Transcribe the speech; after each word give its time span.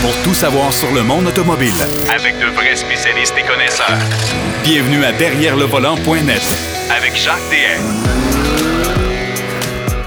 pour 0.00 0.14
tout 0.22 0.34
savoir 0.34 0.72
sur 0.72 0.92
le 0.92 1.02
monde 1.02 1.26
automobile. 1.26 1.72
Avec 2.14 2.38
de 2.38 2.46
vrais 2.46 2.76
spécialistes 2.76 3.34
et 3.38 3.42
connaisseurs. 3.42 3.98
Bienvenue 4.62 5.04
à 5.04 5.12
Derrière 5.12 5.56
le 5.56 5.64
volant.net 5.64 6.42
Avec 6.96 7.16
Jacques 7.16 7.38
DM. 7.50 7.82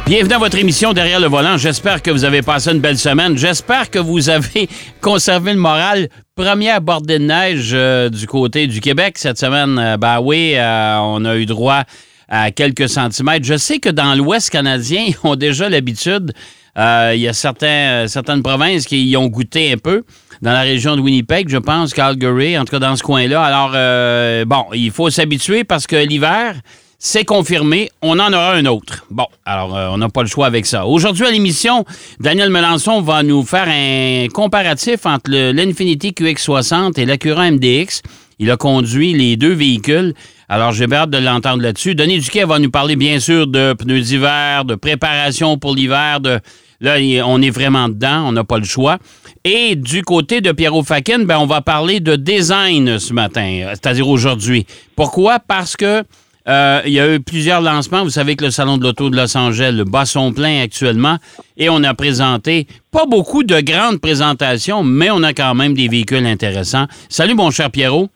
Bienvenue 0.05 0.33
à 0.33 0.37
votre 0.37 0.57
émission 0.57 0.93
Derrière 0.93 1.19
le 1.19 1.27
volant. 1.27 1.57
J'espère 1.57 2.01
que 2.01 2.11
vous 2.11 2.23
avez 2.25 2.41
passé 2.41 2.71
une 2.71 2.79
belle 2.79 2.97
semaine. 2.97 3.37
J'espère 3.37 3.89
que 3.89 3.99
vous 3.99 4.29
avez 4.29 4.69
conservé 5.01 5.53
le 5.53 5.59
moral. 5.59 6.09
Première 6.35 6.81
bordée 6.81 7.19
de 7.19 7.25
neige 7.25 7.71
euh, 7.73 8.09
du 8.09 8.27
côté 8.27 8.67
du 8.67 8.81
Québec 8.81 9.17
cette 9.17 9.37
semaine. 9.37 9.77
Euh, 9.79 9.97
ben 9.97 10.19
oui, 10.21 10.53
euh, 10.55 10.97
on 11.01 11.23
a 11.25 11.35
eu 11.37 11.45
droit 11.45 11.83
à 12.27 12.51
quelques 12.51 12.89
centimètres. 12.89 13.45
Je 13.45 13.57
sais 13.57 13.79
que 13.79 13.89
dans 13.89 14.15
l'Ouest 14.15 14.49
canadien, 14.49 15.05
ils 15.07 15.15
ont 15.23 15.35
déjà 15.35 15.69
l'habitude. 15.69 16.33
Il 16.77 17.19
y 17.19 17.27
a 17.27 17.33
certains, 17.33 18.07
certaines 18.07 18.41
provinces 18.43 18.85
qui 18.85 19.07
y 19.07 19.17
ont 19.17 19.27
goûté 19.27 19.73
un 19.73 19.77
peu. 19.77 20.03
Dans 20.41 20.53
la 20.53 20.61
région 20.61 20.95
de 20.95 21.01
Winnipeg, 21.01 21.49
je 21.49 21.57
pense, 21.57 21.93
Calgary, 21.93 22.57
en 22.57 22.65
tout 22.65 22.71
cas 22.71 22.79
dans 22.79 22.95
ce 22.95 23.03
coin-là. 23.03 23.43
Alors, 23.43 24.45
bon, 24.45 24.65
il 24.73 24.91
faut 24.91 25.09
s'habituer 25.09 25.63
parce 25.63 25.85
que 25.85 25.95
l'hiver, 25.95 26.55
c'est 27.03 27.25
confirmé. 27.25 27.89
On 28.03 28.19
en 28.19 28.31
aura 28.31 28.53
un 28.53 28.65
autre. 28.67 29.05
Bon, 29.09 29.25
alors, 29.43 29.75
euh, 29.75 29.87
on 29.89 29.97
n'a 29.97 30.09
pas 30.09 30.21
le 30.21 30.27
choix 30.27 30.45
avec 30.45 30.67
ça. 30.67 30.85
Aujourd'hui, 30.85 31.25
à 31.25 31.31
l'émission, 31.31 31.83
Daniel 32.19 32.51
Melançon 32.51 33.01
va 33.01 33.23
nous 33.23 33.43
faire 33.43 33.67
un 33.67 34.27
comparatif 34.31 35.07
entre 35.07 35.31
l'Infinity 35.31 36.11
QX60 36.11 36.99
et 36.99 37.05
l'Acura 37.07 37.49
MDX. 37.49 38.03
Il 38.37 38.51
a 38.51 38.57
conduit 38.57 39.13
les 39.13 39.35
deux 39.35 39.53
véhicules. 39.53 40.13
Alors, 40.47 40.73
j'ai 40.73 40.85
hâte 40.93 41.09
de 41.09 41.17
l'entendre 41.17 41.63
là-dessus. 41.63 41.95
Denis 41.95 42.19
Duquet 42.19 42.43
va 42.43 42.59
nous 42.59 42.69
parler, 42.69 42.95
bien 42.95 43.19
sûr, 43.19 43.47
de 43.47 43.73
pneus 43.73 44.01
d'hiver, 44.01 44.63
de 44.65 44.75
préparation 44.75 45.57
pour 45.57 45.73
l'hiver, 45.73 46.19
de... 46.19 46.39
Là, 46.81 46.97
on 47.25 47.41
est 47.41 47.51
vraiment 47.51 47.87
dedans, 47.89 48.27
on 48.27 48.31
n'a 48.31 48.43
pas 48.43 48.57
le 48.57 48.65
choix. 48.65 48.97
Et 49.43 49.75
du 49.75 50.01
côté 50.01 50.41
de 50.41 50.51
Pierrot 50.51 50.83
Fakin, 50.83 51.19
ben, 51.19 51.37
on 51.37 51.45
va 51.45 51.61
parler 51.61 51.99
de 51.99 52.15
design 52.15 52.99
ce 52.99 53.13
matin, 53.13 53.67
c'est-à-dire 53.69 54.07
aujourd'hui. 54.07 54.65
Pourquoi? 54.95 55.39
Parce 55.39 55.77
que 55.77 56.03
euh, 56.47 56.81
il 56.85 56.93
y 56.93 56.99
a 56.99 57.13
eu 57.13 57.19
plusieurs 57.19 57.61
lancements. 57.61 58.03
Vous 58.03 58.09
savez 58.09 58.35
que 58.35 58.45
le 58.45 58.51
Salon 58.51 58.77
de 58.77 58.83
l'Auto 58.83 59.09
de 59.09 59.15
Los 59.15 59.37
Angeles 59.37 59.83
bat 59.85 60.05
son 60.05 60.33
plein 60.33 60.63
actuellement 60.63 61.17
et 61.55 61.69
on 61.69 61.83
a 61.83 61.93
présenté 61.93 62.67
pas 62.89 63.05
beaucoup 63.05 63.43
de 63.43 63.59
grandes 63.61 63.99
présentations, 63.99 64.83
mais 64.83 65.11
on 65.11 65.21
a 65.23 65.33
quand 65.33 65.53
même 65.53 65.75
des 65.75 65.87
véhicules 65.87 66.25
intéressants. 66.25 66.87
Salut, 67.09 67.35
mon 67.35 67.51
cher 67.51 67.69
Pierrot. 67.69 68.09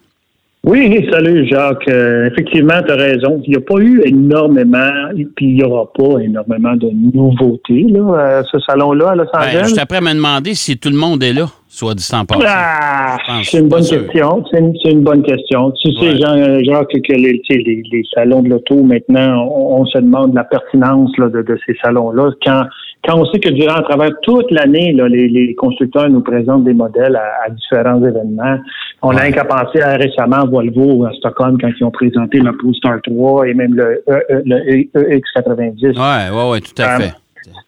Oui, 0.65 1.07
salut 1.11 1.47
Jacques. 1.47 1.87
Euh, 1.87 2.27
effectivement, 2.31 2.81
tu 2.83 2.91
as 2.91 2.95
raison. 2.95 3.39
Il 3.45 3.51
n'y 3.51 3.55
a 3.55 3.61
pas 3.61 3.77
eu 3.77 4.01
énormément, 4.03 5.11
et 5.15 5.25
puis 5.35 5.49
il 5.49 5.55
n'y 5.57 5.63
aura 5.63 5.91
pas 5.93 6.19
énormément 6.19 6.75
de 6.75 6.89
nouveautés 7.13 7.85
là, 7.89 8.39
à 8.39 8.43
ce 8.43 8.59
salon-là 8.59 9.11
à 9.11 9.15
Los 9.15 9.25
ben, 9.31 9.41
Angeles. 9.41 9.67
je 9.69 9.75
t'apprends 9.75 9.97
à 9.97 10.01
me 10.01 10.13
demander 10.15 10.55
si 10.55 10.77
tout 10.77 10.89
le 10.89 10.97
monde 10.97 11.21
est 11.21 11.33
là 11.33 11.47
soit 11.75 11.93
dit 11.93 12.07
passant? 12.09 12.25
Ah, 12.47 13.17
c'est 13.43 13.59
une 13.59 13.67
bonne 13.67 13.85
question. 13.85 14.43
C'est 14.51 14.91
une, 14.91 15.03
bonne 15.03 15.23
question. 15.23 15.71
Tu 15.71 15.91
sais, 15.93 16.17
genre, 16.17 16.87
que, 16.87 17.13
les, 17.13 17.41
les, 17.49 18.03
salons 18.13 18.41
de 18.41 18.49
l'auto, 18.49 18.81
maintenant, 18.81 19.47
on, 19.51 19.85
se 19.85 19.97
demande 19.97 20.33
la 20.33 20.45
pertinence 20.45 21.11
de, 21.17 21.57
ces 21.65 21.75
salons-là. 21.83 22.31
Quand, 22.43 22.63
quand 23.05 23.19
on 23.19 23.25
sait 23.25 23.39
que 23.39 23.49
durant, 23.49 23.75
à 23.75 23.83
travers 23.83 24.11
toute 24.21 24.49
l'année, 24.51 24.95
les, 25.09 25.55
constructeurs 25.55 26.09
nous 26.09 26.21
présentent 26.21 26.63
des 26.63 26.73
modèles 26.73 27.15
à, 27.15 27.49
différents 27.49 28.03
événements. 28.03 28.57
On 29.01 29.13
n'a 29.13 29.31
qu'à 29.31 29.45
penser 29.45 29.81
à 29.81 29.95
récemment 29.95 30.45
Volvo 30.47 31.05
à 31.05 31.11
Stockholm 31.13 31.57
quand 31.61 31.69
ils 31.79 31.83
ont 31.83 31.91
présenté 31.91 32.39
le 32.39 32.55
Polestar 32.57 32.99
3 33.03 33.47
et 33.47 33.53
même 33.53 33.75
le, 33.75 34.03
e, 34.07 34.13
e, 34.31 34.41
le 34.45 35.17
EX90. 35.17 35.77
Oui, 35.83 35.91
oui, 35.93 36.43
oui, 36.51 36.61
tout 36.61 36.81
à 36.81 36.95
euh, 36.95 36.99
fait. 36.99 37.13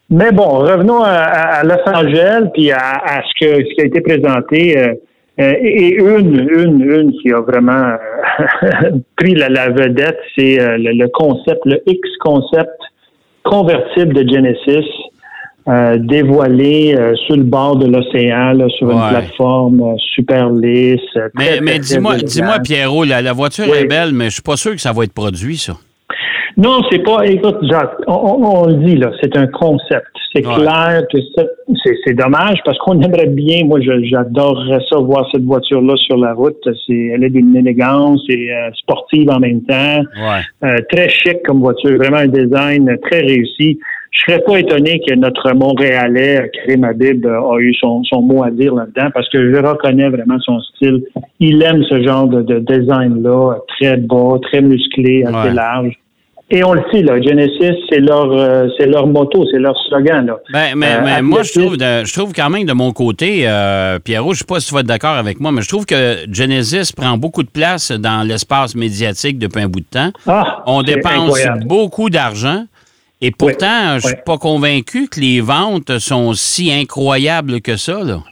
Mais 0.10 0.32
bon, 0.32 0.60
revenons 0.60 1.02
à, 1.04 1.64
Los 1.64 1.84
Angeles, 1.86 2.50
puis 2.54 2.72
à, 2.72 3.22
ce, 3.28 3.46
que, 3.46 3.56
ce 3.58 3.76
qui 3.76 3.82
a 3.82 3.86
été 3.86 4.02
présenté. 4.02 4.78
Euh, 4.78 4.94
euh, 5.40 5.54
et 5.62 5.94
une, 5.94 6.50
une, 6.50 6.82
une 6.82 7.12
qui 7.20 7.32
a 7.32 7.42
vraiment 7.42 7.92
euh, 8.34 8.92
pris 9.18 9.36
la, 9.36 9.70
vedette, 9.70 10.18
c'est 10.36 10.58
le, 10.60 11.08
concept, 11.10 11.62
le 11.66 11.80
X-concept 11.86 12.72
convertible 13.44 14.16
de 14.16 14.28
Genesis, 14.28 14.88
dévoilé 15.98 16.96
sur 17.26 17.36
le 17.36 17.44
bord 17.44 17.76
de 17.76 17.88
l'océan, 17.88 18.58
sur 18.70 18.90
une 18.90 19.10
plateforme 19.10 19.98
super 20.16 20.50
lisse. 20.50 21.02
mais, 21.36 21.60
mais 21.62 21.80
dis-moi, 21.80 22.18
dis-moi, 22.18 22.60
Pierrot, 22.60 23.04
la, 23.04 23.34
voiture 23.34 23.74
est 23.76 23.86
belle, 23.86 24.14
mais 24.14 24.26
je 24.26 24.36
suis 24.36 24.42
pas 24.42 24.58
sûr 24.58 24.72
que 24.72 24.82
ça 24.82 24.94
va 24.94 25.04
être 25.04 25.14
produit, 25.14 25.58
ça. 25.58 25.74
Non, 26.58 26.82
c'est 26.90 27.04
pas. 27.04 27.24
Écoute, 27.28 27.58
Jacques, 27.70 28.00
on, 28.08 28.66
le 28.66 28.74
dit 28.84 28.96
là, 28.96 29.12
c'est 29.22 29.38
un 29.38 29.46
concept. 29.46 30.08
C'est 30.34 30.42
clair 30.42 31.04
que 31.12 31.20
c'est 32.04 32.14
dommage 32.16 32.58
parce 32.66 32.78
qu'on 32.80 33.00
aimerait 33.00 33.28
bien. 33.28 33.64
Moi, 33.66 33.80
j'adorerais 33.80 34.80
ça 34.90 34.98
voir 34.98 35.28
cette 35.32 35.44
voiture-là 35.44 35.96
sur 35.98 36.18
la 36.18 36.34
route. 36.34 36.58
C'est, 36.88 37.12
elle 37.14 37.24
est 37.24 37.30
d'une 37.30 37.56
élégance 37.56 38.22
et 38.30 38.52
euh, 38.52 38.72
sportive 38.74 39.30
en 39.30 39.40
même 39.40 39.62
temps. 39.64 40.02
Euh, 40.64 40.78
très 40.92 41.10
chic 41.10 41.44
comme 41.46 41.60
voiture, 41.60 41.96
vraiment 41.98 42.18
un 42.18 42.28
design 42.28 42.98
très 43.04 43.20
réussi. 43.20 43.80
Je 44.12 44.22
serais 44.22 44.44
pas 44.44 44.60
étonné 44.60 45.02
que 45.08 45.14
notre 45.16 45.54
Montréalais, 45.54 46.52
Karim 46.54 46.84
Habib, 46.84 47.26
a 47.26 47.60
eu 47.60 47.74
son, 47.76 48.02
mot 48.22 48.44
à 48.44 48.52
dire 48.52 48.74
là-dedans 48.74 49.10
parce 49.14 49.30
que 49.30 49.54
je 49.54 49.58
reconnais 49.58 50.10
vraiment 50.10 50.40
son 50.40 50.60
style. 50.62 51.04
Il 51.40 51.62
aime 51.62 51.84
ce 51.90 52.02
genre 52.04 52.28
de, 52.28 52.60
design-là, 52.60 53.58
très 53.68 53.98
bas, 53.98 54.38
très 54.42 54.62
musclé, 54.62 55.24
assez 55.24 55.54
large. 55.54 55.98
Et 56.50 56.64
on 56.64 56.74
le 56.74 56.82
sait, 56.92 57.02
là, 57.02 57.22
Genesis, 57.22 57.78
c'est 57.90 58.00
leur, 58.00 58.32
euh, 58.32 58.70
c'est 58.78 58.86
leur 58.86 59.06
moto, 59.06 59.46
c'est 59.52 59.60
leur 59.60 59.76
slogan. 59.90 60.26
Là. 60.26 60.38
Ben, 60.54 60.76
mais, 60.78 60.94
euh, 60.94 61.22
moi, 61.22 61.44
je 61.44 61.60
trouve, 61.60 61.76
je 61.78 62.14
trouve 62.14 62.32
quand 62.32 62.50
même 62.50 62.64
de 62.64 62.72
mon 62.72 62.94
côté, 62.94 63.42
euh, 63.46 64.00
Pierrot, 64.00 64.34
je 64.34 64.36
ne 64.36 64.38
sais 64.38 64.46
pas 64.46 64.62
si 64.62 64.70
tu 64.70 64.74
vas 64.74 64.80
être 64.80 64.88
d'accord 64.88 65.16
avec 65.16 65.42
moi, 65.42 65.52
mais 65.52 65.62
je 65.62 65.68
trouve 65.68 65.86
que 65.86 66.20
Genesis 66.32 66.94
prend 66.96 67.18
beaucoup 67.18 67.44
de 67.44 67.50
place 67.50 67.92
dans 67.92 68.26
l'espace 68.26 68.76
médiatique 68.76 69.40
depuis 69.40 69.62
un 69.62 69.68
bout 69.68 69.82
de 69.82 69.88
temps. 69.92 70.12
Ah, 70.26 70.64
on 70.68 70.84
dépense 70.84 71.38
beaucoup 71.66 72.10
d'argent. 72.10 72.64
Et 73.22 73.32
pourtant, 73.32 74.00
je 74.00 74.08
ne 74.08 74.14
suis 74.14 74.24
pas 74.26 74.38
convaincu 74.38 75.08
que 75.08 75.20
les 75.20 75.42
ventes 75.42 75.98
sont 76.00 76.34
si 76.34 76.72
incroyables 76.72 77.62
que 77.62 77.76
ça. 77.76 78.04
Là. 78.04 78.24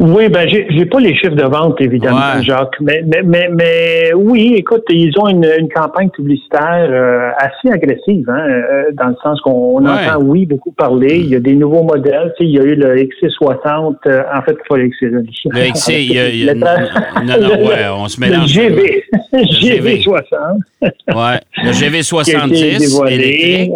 Oui, 0.00 0.28
ben 0.28 0.48
j'ai, 0.48 0.64
j'ai 0.70 0.86
pas 0.86 1.00
les 1.00 1.12
chiffres 1.16 1.34
de 1.34 1.42
vente, 1.42 1.80
évidemment, 1.80 2.40
Jacques. 2.40 2.76
Mais, 2.80 3.02
mais, 3.04 3.22
mais, 3.24 3.48
mais, 3.52 4.12
oui, 4.14 4.54
écoute, 4.56 4.84
ils 4.90 5.12
ont 5.18 5.26
une, 5.26 5.44
une 5.58 5.68
campagne 5.68 6.08
publicitaire 6.10 6.86
euh, 6.88 7.30
assez 7.36 7.68
agressive, 7.72 8.24
hein, 8.30 8.46
euh, 8.48 8.82
dans 8.92 9.08
le 9.08 9.16
sens 9.20 9.40
qu'on 9.40 9.84
entend, 9.84 10.22
oui, 10.22 10.46
beaucoup 10.46 10.70
parler. 10.70 11.18
Il 11.18 11.30
y 11.30 11.34
a 11.34 11.40
des 11.40 11.54
nouveaux 11.54 11.82
modèles. 11.82 12.32
Tu 12.38 12.44
sais, 12.44 12.48
il 12.48 12.54
y 12.54 12.60
a 12.60 12.62
eu 12.62 12.76
le 12.76 12.94
XC60, 12.94 13.96
euh, 14.06 14.22
en 14.32 14.42
fait, 14.42 14.56
pas 14.68 14.76
le 14.76 14.88
XC. 14.88 15.06
Le 15.06 15.72
XC, 15.72 15.88
il 15.88 16.12
y 16.12 16.18
a, 16.20 16.28
il 16.28 16.44
y 16.44 16.48
a 16.48 16.54
non, 16.54 17.40
non, 17.40 17.66
ouais, 17.66 17.88
on 17.92 18.06
se 18.06 18.20
mélange. 18.20 18.56
Le 18.56 18.68
GV. 18.68 19.04
GV60. 19.32 20.58
ouais, 20.80 21.40
le 21.56 21.72
GV70 21.72 23.10
électrique. 23.10 23.72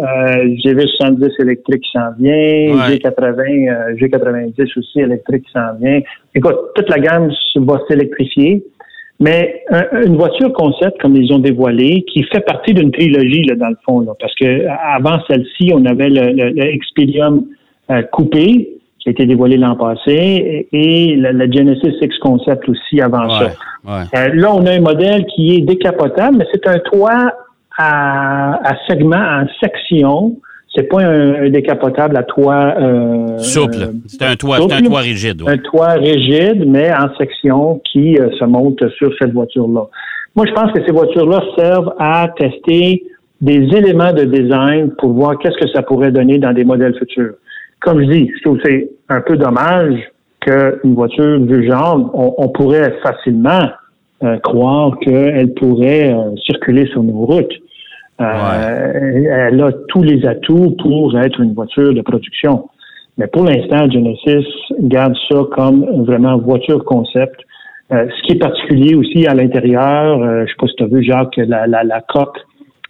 GV70 0.65 1.41
électrique 1.41 1.81
qui 1.81 1.91
s'en 1.91 2.13
vient. 2.17 2.87
G80, 2.87 3.97
G90 3.97 4.79
aussi 4.79 4.99
électrique 5.01 5.43
qui 5.43 5.51
s'en 5.51 5.75
vient. 5.81 5.99
Écoute, 6.35 6.55
toute 6.75 6.89
la 6.89 6.99
gamme 6.99 7.31
va 7.55 7.79
s'électrifier, 7.87 8.63
mais 9.19 9.63
une 10.05 10.17
voiture 10.17 10.51
concept, 10.53 10.99
comme 11.01 11.15
ils 11.15 11.31
ont 11.31 11.39
dévoilé, 11.39 12.03
qui 12.11 12.23
fait 12.23 12.41
partie 12.41 12.73
d'une 12.73 12.91
trilogie, 12.91 13.43
là, 13.43 13.55
dans 13.55 13.69
le 13.69 13.77
fond, 13.85 13.99
là, 14.01 14.13
parce 14.19 14.33
que 14.35 14.65
avant 14.67 15.19
celle-ci, 15.27 15.71
on 15.73 15.85
avait 15.85 16.09
le, 16.09 16.31
le, 16.31 16.65
Expedium 16.65 17.45
euh, 17.91 18.01
coupé, 18.11 18.69
qui 18.99 19.09
a 19.09 19.11
été 19.11 19.25
dévoilé 19.25 19.57
l'an 19.57 19.75
passé, 19.75 20.67
et, 20.71 21.15
la, 21.15 21.49
Genesis 21.49 21.95
X 22.01 22.17
Concept 22.19 22.67
aussi 22.67 23.01
avant 23.01 23.29
ça. 23.29 23.51
Euh, 23.87 24.29
là, 24.33 24.53
on 24.53 24.65
a 24.65 24.71
un 24.71 24.81
modèle 24.81 25.25
qui 25.35 25.55
est 25.55 25.61
décapotable, 25.61 26.37
mais 26.37 26.45
c'est 26.51 26.67
un 26.67 26.79
toit 26.79 27.33
à, 27.77 28.55
à 28.67 28.75
segment, 28.87 29.15
en 29.15 29.45
section, 29.61 30.37
c'est 30.75 30.89
pas 30.89 31.03
un, 31.03 31.49
décapotable 31.49 32.17
à 32.17 32.23
toit 32.23 32.73
euh, 32.79 33.37
souple. 33.37 33.77
C'est 34.07 34.23
un 34.23 34.35
toit, 34.35 34.57
un 34.57 34.81
toit 34.81 34.99
rigide. 34.99 35.43
Un 35.45 35.57
toit 35.57 35.93
rigide, 35.93 36.65
mais 36.67 36.91
en 36.91 37.13
section 37.17 37.79
qui 37.91 38.17
euh, 38.17 38.29
se 38.39 38.45
monte 38.45 38.83
sur 38.97 39.11
cette 39.19 39.33
voiture-là. 39.33 39.87
Moi, 40.35 40.45
je 40.47 40.51
pense 40.53 40.71
que 40.71 40.83
ces 40.83 40.91
voitures-là 40.91 41.41
servent 41.55 41.93
à 41.99 42.27
tester 42.39 43.03
des 43.39 43.67
éléments 43.77 44.13
de 44.13 44.23
design 44.23 44.91
pour 44.97 45.13
voir 45.13 45.37
qu'est-ce 45.37 45.63
que 45.63 45.69
ça 45.71 45.83
pourrait 45.83 46.11
donner 46.11 46.39
dans 46.39 46.53
des 46.53 46.63
modèles 46.63 46.97
futurs. 46.97 47.35
Comme 47.79 48.01
je 48.01 48.09
dis, 48.09 48.31
je 48.35 48.41
trouve 48.41 48.57
que 48.57 48.69
c'est 48.69 48.89
un 49.09 49.21
peu 49.21 49.37
dommage 49.37 49.99
qu'une 50.39 50.95
voiture 50.95 51.39
du 51.39 51.67
genre, 51.67 52.09
on, 52.37 52.47
pourrait 52.49 52.95
facilement 53.03 53.69
euh, 54.23 54.37
croire 54.39 54.97
qu'elle 54.99 55.53
pourrait 55.53 56.15
circuler 56.45 56.87
sur 56.87 57.03
nos 57.03 57.25
routes. 57.25 57.53
Euh, 58.21 59.47
elle 59.49 59.61
a 59.61 59.71
tous 59.89 60.03
les 60.03 60.25
atouts 60.25 60.75
pour 60.81 61.17
être 61.17 61.39
une 61.41 61.53
voiture 61.53 61.93
de 61.93 62.01
production. 62.01 62.69
Mais 63.17 63.27
pour 63.27 63.43
l'instant, 63.43 63.89
Genesis 63.89 64.47
garde 64.79 65.15
ça 65.29 65.41
comme 65.51 66.03
vraiment 66.05 66.37
voiture 66.37 66.83
concept. 66.85 67.39
Euh, 67.91 68.07
ce 68.09 68.23
qui 68.23 68.33
est 68.33 68.39
particulier 68.39 68.95
aussi 68.95 69.27
à 69.27 69.33
l'intérieur, 69.33 70.21
euh, 70.21 70.37
je 70.37 70.41
ne 70.41 70.47
sais 70.47 70.53
pas 70.59 70.67
si 70.67 70.75
tu 70.75 70.83
as 70.83 70.87
vu, 70.87 71.03
Jacques, 71.03 71.37
la, 71.37 71.67
la, 71.67 71.83
la 71.83 72.01
coque 72.01 72.37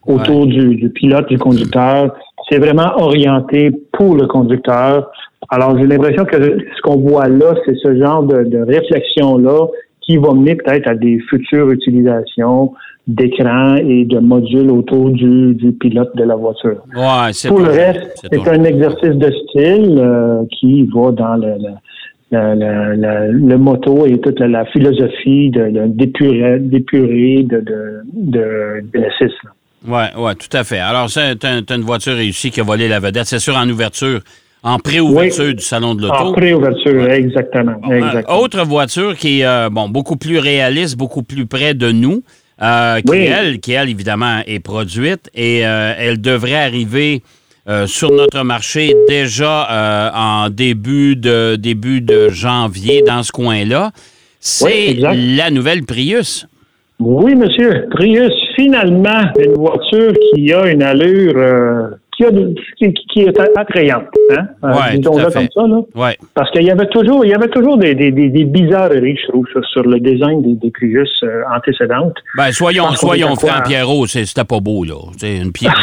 autour 0.06 0.46
du, 0.48 0.76
du, 0.76 0.90
pilote, 0.90 1.28
du 1.30 1.38
conducteur, 1.38 2.14
C'est 2.50 2.60
vraiment 2.60 2.92
orienté 2.98 3.72
pour 3.94 4.16
le 4.16 4.28
conducteur. 4.28 5.10
Alors, 5.50 5.78
j'ai 5.78 5.88
l'impression 5.88 6.26
que 6.26 6.36
ce 6.38 6.82
qu'on 6.82 6.98
voit 6.98 7.28
là, 7.28 7.54
c'est 7.66 7.76
ce 7.76 7.98
genre 7.98 8.24
de, 8.24 8.44
de 8.44 8.60
réflexion-là 8.60 9.68
qui 10.02 10.18
va 10.18 10.34
mener 10.34 10.56
peut-être 10.56 10.88
à 10.88 10.96
des 10.96 11.20
futures 11.30 11.70
utilisations 11.72 12.74
d'écran 13.08 13.76
et 13.76 14.06
de 14.06 14.20
modules 14.20 14.72
autour 14.72 15.10
du, 15.10 15.54
du 15.56 15.72
pilote 15.74 16.16
de 16.16 16.24
la 16.24 16.36
voiture. 16.36 16.82
Ouais, 16.96 17.32
Pour 17.50 17.60
le 17.60 17.70
reste, 17.70 18.26
c'est 18.32 18.48
un 18.48 18.64
exercice 18.64 19.10
de 19.16 19.32
style 19.32 19.98
euh, 20.00 20.44
qui 20.58 20.84
va 20.94 21.12
dans 21.12 21.36
le, 21.36 21.56
le, 21.60 21.74
le, 22.32 22.56
le- 22.56 22.96
le- 22.96 23.32
le 23.50 23.58
moto 23.58 24.06
et 24.06 24.18
toute 24.20 24.40
la, 24.40 24.48
la 24.48 24.66
philosophie 24.68 25.50
de, 25.52 25.70
de- 25.70 25.88
d'épurer, 25.88 26.60
d'épurer 26.60 27.44
de, 27.44 27.58
de, 27.60 28.02
de, 28.14 28.84
de 28.94 29.00
l'A6, 29.00 29.30
là. 29.44 29.52
Oui, 29.86 30.24
ouais, 30.24 30.36
tout 30.36 30.56
à 30.58 30.64
fait. 30.64 30.80
Alors, 30.80 31.10
c'est 31.10 31.44
un- 31.44 31.62
une 31.76 31.82
voiture 31.82 32.14
réussie 32.16 32.52
qui 32.52 32.62
a 32.62 32.64
volé 32.64 32.88
la 32.88 33.02
vedette. 33.02 33.26
C'est 33.26 33.40
sûr, 33.40 33.58
en 33.58 33.70
ouverture, 33.70 34.22
en 34.64 34.80
pré-ouverture 34.80 35.48
Oui. 35.48 35.56
du 35.56 35.62
salon 35.62 35.94
de 35.94 36.08
En 36.08 36.20
l'auto. 36.24 36.32
préouverture, 36.32 37.12
exactement. 37.12 37.74
Bon, 37.84 37.92
exactement. 37.92 38.40
autre 38.40 38.64
voiture 38.66 39.18
qui 39.18 39.42
est 39.42 39.46
euh, 39.46 39.70
bon, 39.70 39.90
beaucoup 39.90 40.16
plus 40.16 40.40
réaliste, 40.40 40.98
beaucoup 40.98 41.22
plus 41.24 41.46
près 41.46 41.74
de 41.74 41.92
nous, 41.92 42.24
euh, 42.64 43.02
qui, 43.02 43.12
Oui. 43.12 43.18
elle, 43.26 43.60
qui, 43.60 43.74
elle, 43.74 43.90
évidemment, 43.90 44.40
est 44.48 44.60
produite 44.60 45.30
et 45.36 45.66
euh, 45.66 45.94
elle 45.98 46.22
devrait 46.22 46.56
arriver 46.56 47.22
euh, 47.70 47.88
sur 47.88 48.12
notre 48.12 48.44
marché 48.44 48.96
déjà 49.08 49.68
euh, 49.70 50.10
en 50.14 50.50
début 50.50 51.16
de, 51.16 51.56
début 51.56 52.02
de 52.02 52.30
janvier 52.30 53.02
dans 53.02 53.24
ce 53.24 53.32
coin-là. 53.32 53.92
C'est 54.40 54.94
la 54.96 55.50
nouvelle 55.50 55.84
Prius. 55.84 56.46
Oui, 57.00 57.36
monsieur. 57.36 57.88
Prius, 57.92 58.34
finalement, 58.56 59.24
une 59.40 59.54
voiture 59.54 60.14
qui 60.34 60.52
a 60.54 60.68
une 60.68 60.84
allure 60.84 61.34
euh, 61.38 61.88
qui, 62.18 62.26
a 62.26 62.32
de- 62.32 62.54
qui, 62.78 62.94
qui 62.94 63.22
est 63.22 63.40
attrayante. 63.58 64.06
Hein? 64.32 64.48
Euh, 64.64 64.68
Ouais, 64.74 64.98
disons-le 64.98 65.24
comme 65.32 65.48
ça. 65.54 65.68
Là. 65.68 65.82
Ouais. 65.96 66.18
Parce 66.34 66.50
qu'il 66.52 66.64
y 66.64 66.72
avait 66.72 66.88
toujours, 66.88 67.26
il 67.26 67.32
y 67.32 67.34
avait 67.34 67.48
toujours 67.50 67.78
des, 67.78 67.96
des, 67.96 68.12
des, 68.12 68.30
des 68.30 68.44
bizarreries, 68.46 69.18
je 69.22 69.28
trouve, 69.30 69.46
sur, 69.52 69.64
sur 69.66 69.84
le 69.84 70.00
design 70.00 70.42
des, 70.42 70.54
des 70.56 70.72
Prius 70.72 71.10
euh, 71.24 71.42
antécédentes. 71.56 72.16
Ben, 72.38 72.52
soyons, 72.52 72.90
soyons 72.92 73.36
francs, 73.36 73.52
hein? 73.58 73.62
Pierrot, 73.66 74.08
c'était 74.08 74.44
pas 74.44 74.60
beau, 74.60 74.84
là. 74.84 74.96
C'est 75.18 75.38
une 75.38 75.52
Pierre. 75.52 75.76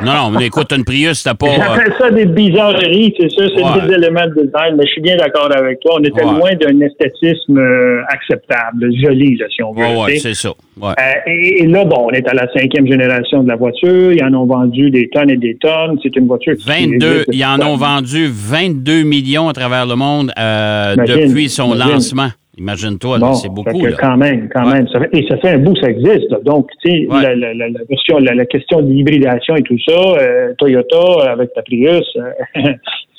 non, 0.04 0.12
non, 0.14 0.30
mais 0.38 0.46
écoute, 0.46 0.72
une 0.76 0.84
Prius, 0.84 1.18
c'était 1.20 1.36
pas. 1.36 1.46
euh, 1.46 1.56
J'appelle 1.56 1.94
ça 1.98 2.10
des 2.10 2.26
bizarreries, 2.26 3.14
c'est 3.18 3.30
ça, 3.30 3.44
c'est 3.54 3.62
Ouais. 3.62 3.86
des 3.86 3.94
éléments 3.94 4.26
de 4.26 4.42
design, 4.42 4.76
mais 4.76 4.84
je 4.86 4.92
suis 4.92 5.00
bien 5.02 5.16
d'accord 5.16 5.48
avec 5.54 5.80
toi. 5.80 5.96
On 6.00 6.04
était 6.04 6.22
loin 6.22 6.50
d'un 6.60 6.80
esthétisme 6.80 7.58
euh, 7.58 8.02
acceptable, 8.08 8.90
joli, 9.02 9.36
là, 9.36 9.46
si 9.54 9.62
on 9.62 9.72
veut. 9.72 9.82
sais. 10.12 10.18
c'est 10.18 10.34
ça. 10.34 10.50
Euh, 10.82 10.92
et 11.26 11.66
là, 11.66 11.84
bon, 11.84 12.06
on 12.06 12.10
est 12.10 12.26
à 12.26 12.32
la 12.32 12.50
cinquième 12.52 12.86
génération 12.86 13.42
de 13.42 13.48
la 13.48 13.56
voiture. 13.56 14.12
Ils 14.12 14.24
en 14.24 14.32
ont 14.34 14.46
vendu 14.46 14.90
des 14.90 15.08
tonnes 15.10 15.28
et 15.30 15.36
des 15.36 15.56
tonnes. 15.56 15.69
C'est 16.02 16.14
une 16.16 16.26
voiture 16.26 16.54
qui 16.56 16.66
22, 16.68 17.06
existe 17.06 17.28
ils 17.32 17.44
en 17.44 17.60
ont 17.60 17.76
vendu 17.76 18.28
22 18.30 19.02
millions 19.02 19.48
à 19.48 19.52
travers 19.52 19.86
le 19.86 19.94
monde 19.96 20.30
euh, 20.38 20.94
Imagine, 20.96 21.28
depuis 21.28 21.48
son 21.48 21.74
imagine. 21.74 21.92
lancement. 21.94 22.28
Imagine-toi, 22.58 23.18
Bon, 23.20 23.32
c'est 23.32 23.48
beaucoup. 23.48 23.86
Là. 23.86 23.96
Quand 23.98 24.18
même, 24.18 24.48
quand 24.52 24.66
Ouais. 24.66 24.74
même. 24.74 24.88
Ça 24.88 25.00
fait- 25.00 25.08
et 25.16 25.26
ça 25.28 25.38
fait 25.38 25.50
un 25.50 25.58
bout 25.58 25.74
ça 25.76 25.88
existe. 25.88 26.30
là. 26.30 26.38
Donc, 26.44 26.68
tu 26.84 26.90
sais, 26.90 27.06
Ouais. 27.08 27.22
la, 27.22 27.34
la, 27.34 27.54
la, 27.54 27.68
la 27.68 28.20
la, 28.20 28.34
la 28.34 28.44
question 28.44 28.82
de 28.82 28.90
l'hybridation 28.92 29.54
et 29.56 29.62
tout 29.62 29.78
ça, 29.88 29.94
euh, 29.94 30.52
Toyota 30.58 31.30
avec 31.32 31.54
ta 31.54 31.62
Prius, 31.62 32.04
euh, 32.16 32.32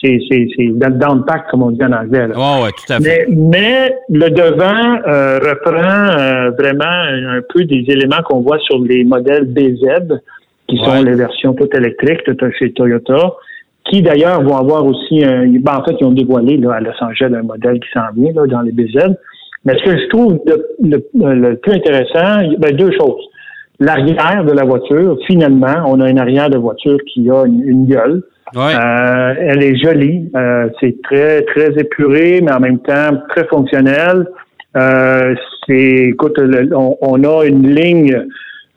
c'est 0.03 0.19
dans, 0.75 1.15
le 1.15 1.25
pack, 1.25 1.47
comme 1.49 1.63
on 1.63 1.71
dit 1.71 1.83
en 1.83 1.91
anglais. 1.91 2.27
là. 2.27 2.35
Ouais, 2.37 2.63
ouais, 2.65 2.69
tout 2.71 2.93
à 2.93 2.99
fait. 2.99 3.25
Mais, 3.29 3.35
mais 3.35 3.95
le 4.09 4.29
devant 4.29 4.99
euh, 5.07 5.39
reprend 5.39 6.51
vraiment 6.59 7.35
un 7.37 7.41
peu 7.53 7.63
des 7.63 7.83
éléments 7.87 8.21
qu'on 8.27 8.41
voit 8.41 8.59
sur 8.59 8.79
les 8.79 9.03
modèles 9.03 9.45
BZ, 9.45 10.19
qui 10.71 10.79
Ouais. 10.79 10.85
sont 10.97 11.03
les 11.03 11.13
versions 11.15 11.53
toutes 11.53 11.75
électriques 11.75 12.25
de 12.29 12.51
chez 12.57 12.71
Toyota, 12.71 13.33
qui 13.89 14.01
d'ailleurs 14.01 14.41
vont 14.41 14.55
avoir 14.57 14.85
aussi 14.85 15.23
un. 15.23 15.45
ben, 15.47 15.75
en 15.79 15.83
fait, 15.83 15.95
ils 15.99 16.05
ont 16.05 16.11
dévoilé 16.11 16.57
là, 16.57 16.73
à 16.75 16.79
Los 16.79 16.91
Angeles 17.01 17.33
un 17.35 17.43
modèle 17.43 17.79
qui 17.79 17.89
s'en 17.93 18.11
vient 18.15 18.31
là, 18.33 18.47
dans 18.47 18.61
les 18.61 18.71
BZ. 18.71 18.95
Mais 19.65 19.73
ce 19.77 19.83
que 19.83 19.97
je 19.97 20.07
trouve 20.07 20.39
le, 20.45 20.65
le- 20.81 21.33
le 21.35 21.55
plus 21.57 21.73
intéressant, 21.73 22.47
ben, 22.57 22.75
deux 22.75 22.91
choses. 22.99 23.21
L'arrière 23.79 24.43
de 24.45 24.51
la 24.53 24.63
voiture, 24.63 25.17
finalement, 25.27 25.83
on 25.87 25.99
a 25.99 26.09
une 26.09 26.19
arrière 26.19 26.49
de 26.49 26.57
voiture 26.57 26.97
qui 27.11 27.29
a 27.29 27.45
une, 27.45 27.61
une 27.67 27.85
gueule. 27.87 28.23
Ouais. 28.55 28.73
Euh, 28.75 29.33
elle 29.39 29.63
est 29.63 29.75
jolie. 29.83 30.29
Euh, 30.35 30.69
c'est 30.79 31.01
très, 31.03 31.41
très 31.43 31.69
épuré, 31.79 32.41
mais 32.43 32.51
en 32.53 32.59
même 32.59 32.79
temps 32.79 33.09
très 33.29 33.45
fonctionnel. 33.47 34.27
Euh, 34.77 35.33
c'est, 35.67 36.09
écoute, 36.13 36.37
le- 36.37 36.69
on, 36.75 36.95
on 37.01 37.23
a 37.23 37.45
une 37.45 37.67
ligne 37.73 38.25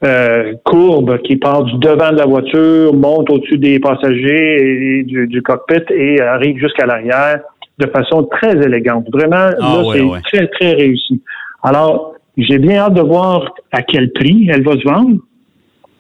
euh, 0.05 0.53
courbe 0.65 1.19
qui 1.23 1.37
part 1.37 1.65
du 1.65 1.79
devant 1.79 2.11
de 2.13 2.17
la 2.19 2.27
voiture, 2.27 2.93
monte 2.95 3.31
au-dessus 3.31 3.59
des 3.59 3.79
passagers 3.81 4.99
et 4.99 5.03
du, 5.05 5.27
du 5.27 5.43
cockpit 5.43 5.83
et 5.91 6.21
arrive 6.21 6.59
jusqu'à 6.59 6.87
l'arrière 6.87 7.41
de 7.79 7.87
façon 7.87 8.25
très 8.25 8.53
élégante. 8.53 9.07
Vraiment, 9.13 9.51
Ah, 9.59 9.61
là, 9.61 9.83
ouais, 9.83 9.97
c'est 9.97 10.03
ouais. 10.03 10.19
très, 10.33 10.47
très 10.49 10.73
réussi. 10.75 11.21
Alors, 11.63 12.15
j'ai 12.37 12.59
bien 12.59 12.79
hâte 12.79 12.95
de 12.95 13.01
voir 13.01 13.55
à 13.73 13.83
quel 13.83 14.13
prix 14.13 14.49
elle 14.53 14.63
va 14.63 14.73
se 14.73 14.85
vendre. 14.85 15.17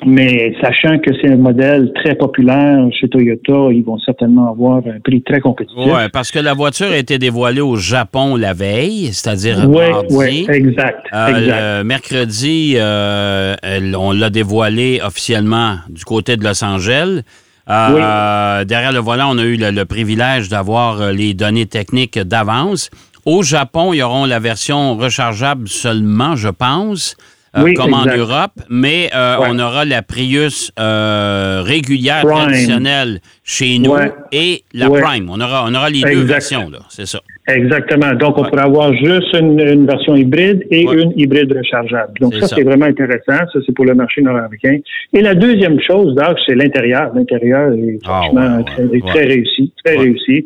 Mais 0.06 0.54
sachant 0.60 0.98
que 0.98 1.10
c'est 1.20 1.28
un 1.30 1.36
modèle 1.36 1.90
très 1.94 2.14
populaire 2.14 2.78
chez 3.00 3.08
Toyota, 3.08 3.68
ils 3.72 3.82
vont 3.84 3.98
certainement 3.98 4.50
avoir 4.50 4.78
un 4.78 5.00
prix 5.02 5.22
très 5.22 5.40
compétitif. 5.40 5.78
Ouais, 5.86 6.08
parce 6.12 6.30
que 6.30 6.38
la 6.38 6.52
voiture 6.54 6.88
a 6.88 6.96
été 6.96 7.18
dévoilée 7.18 7.60
au 7.62 7.76
Japon 7.76 8.36
la 8.36 8.52
veille, 8.52 9.12
c'est-à-dire 9.12 9.64
Oui, 9.68 9.90
mardi. 9.90 10.14
oui, 10.14 10.46
exact, 10.50 11.06
Euh, 11.12 11.26
exact. 11.28 11.60
le 11.78 11.84
mercredi, 11.84 12.74
euh, 12.76 13.54
elle- 13.62 13.96
on 13.96 14.12
l'a 14.12 14.30
dévoilé 14.30 15.00
officiellement 15.04 15.76
du 15.88 16.04
côté 16.04 16.36
de 16.36 16.44
Los 16.44 16.62
Angeles. 16.64 17.22
Euh, 17.70 18.64
Derrière 18.64 18.92
le 18.92 18.98
volant, 18.98 19.30
on 19.34 19.38
a 19.38 19.42
eu 19.44 19.56
le, 19.56 19.70
le 19.70 19.84
privilège 19.86 20.48
d'avoir 20.50 21.00
euh, 21.00 21.12
les 21.12 21.32
données 21.34 21.66
techniques 21.66 22.18
d'avance. 22.18 22.90
Au 23.24 23.42
Japon, 23.42 23.92
ils 23.94 24.02
auront 24.02 24.26
la 24.26 24.38
version 24.38 24.96
rechargeable 24.96 25.66
seulement, 25.68 26.36
je 26.36 26.50
pense, 26.50 27.16
euh, 27.18 27.33
Oui, 27.62 27.74
comme 27.74 27.94
en. 27.94 28.04
Europe, 28.06 28.52
mais 28.68 29.10
euh, 29.14 29.38
Ouais. 29.38 29.46
on 29.50 29.58
aura 29.58 29.84
la 29.84 30.02
Prius 30.02 30.72
euh, 30.80 31.62
régulière, 31.64 32.22
Prime. 32.22 32.48
traditionnelle 32.48 33.20
chez 33.44 33.78
nous 33.78 33.92
Ouais. 33.92 34.10
et 34.32 34.62
la 34.72 34.88
Ouais. 34.90 35.00
Prime. 35.00 35.28
On 35.30 35.40
aura, 35.40 35.64
on 35.68 35.74
aura 35.74 35.88
les 35.90 36.02
deux 36.02 36.22
versions, 36.22 36.70
c'est 36.88 37.06
ça. 37.06 37.20
Exactement. 37.46 38.12
Donc, 38.14 38.38
on 38.38 38.44
pourrait 38.44 38.62
avoir 38.62 38.92
juste 38.94 39.34
une, 39.38 39.60
une 39.60 39.86
version 39.86 40.16
hybride 40.16 40.64
et 40.70 40.80
une 40.82 41.12
hybride 41.14 41.52
rechargeable. 41.54 42.14
Donc, 42.20 42.34
ça, 42.36 42.46
ça. 42.48 42.56
c'est 42.56 42.62
vraiment 42.62 42.86
intéressant. 42.86 43.36
Ça, 43.52 43.58
c'est 43.66 43.72
pour 43.74 43.84
le 43.84 43.94
marché 43.94 44.22
nord-américain. 44.22 44.78
Et 45.12 45.20
la 45.20 45.34
deuxième 45.34 45.78
chose, 45.86 46.14
donc, 46.14 46.38
c'est 46.46 46.54
l'intérieur. 46.54 47.12
L'intérieur 47.14 47.70
est 47.72 47.98
Ah, 48.06 48.22
franchement 48.22 48.62
très, 48.64 49.00
très 49.12 49.24
réussi. 49.26 49.72
Très 49.84 49.96
réussi. 49.96 50.44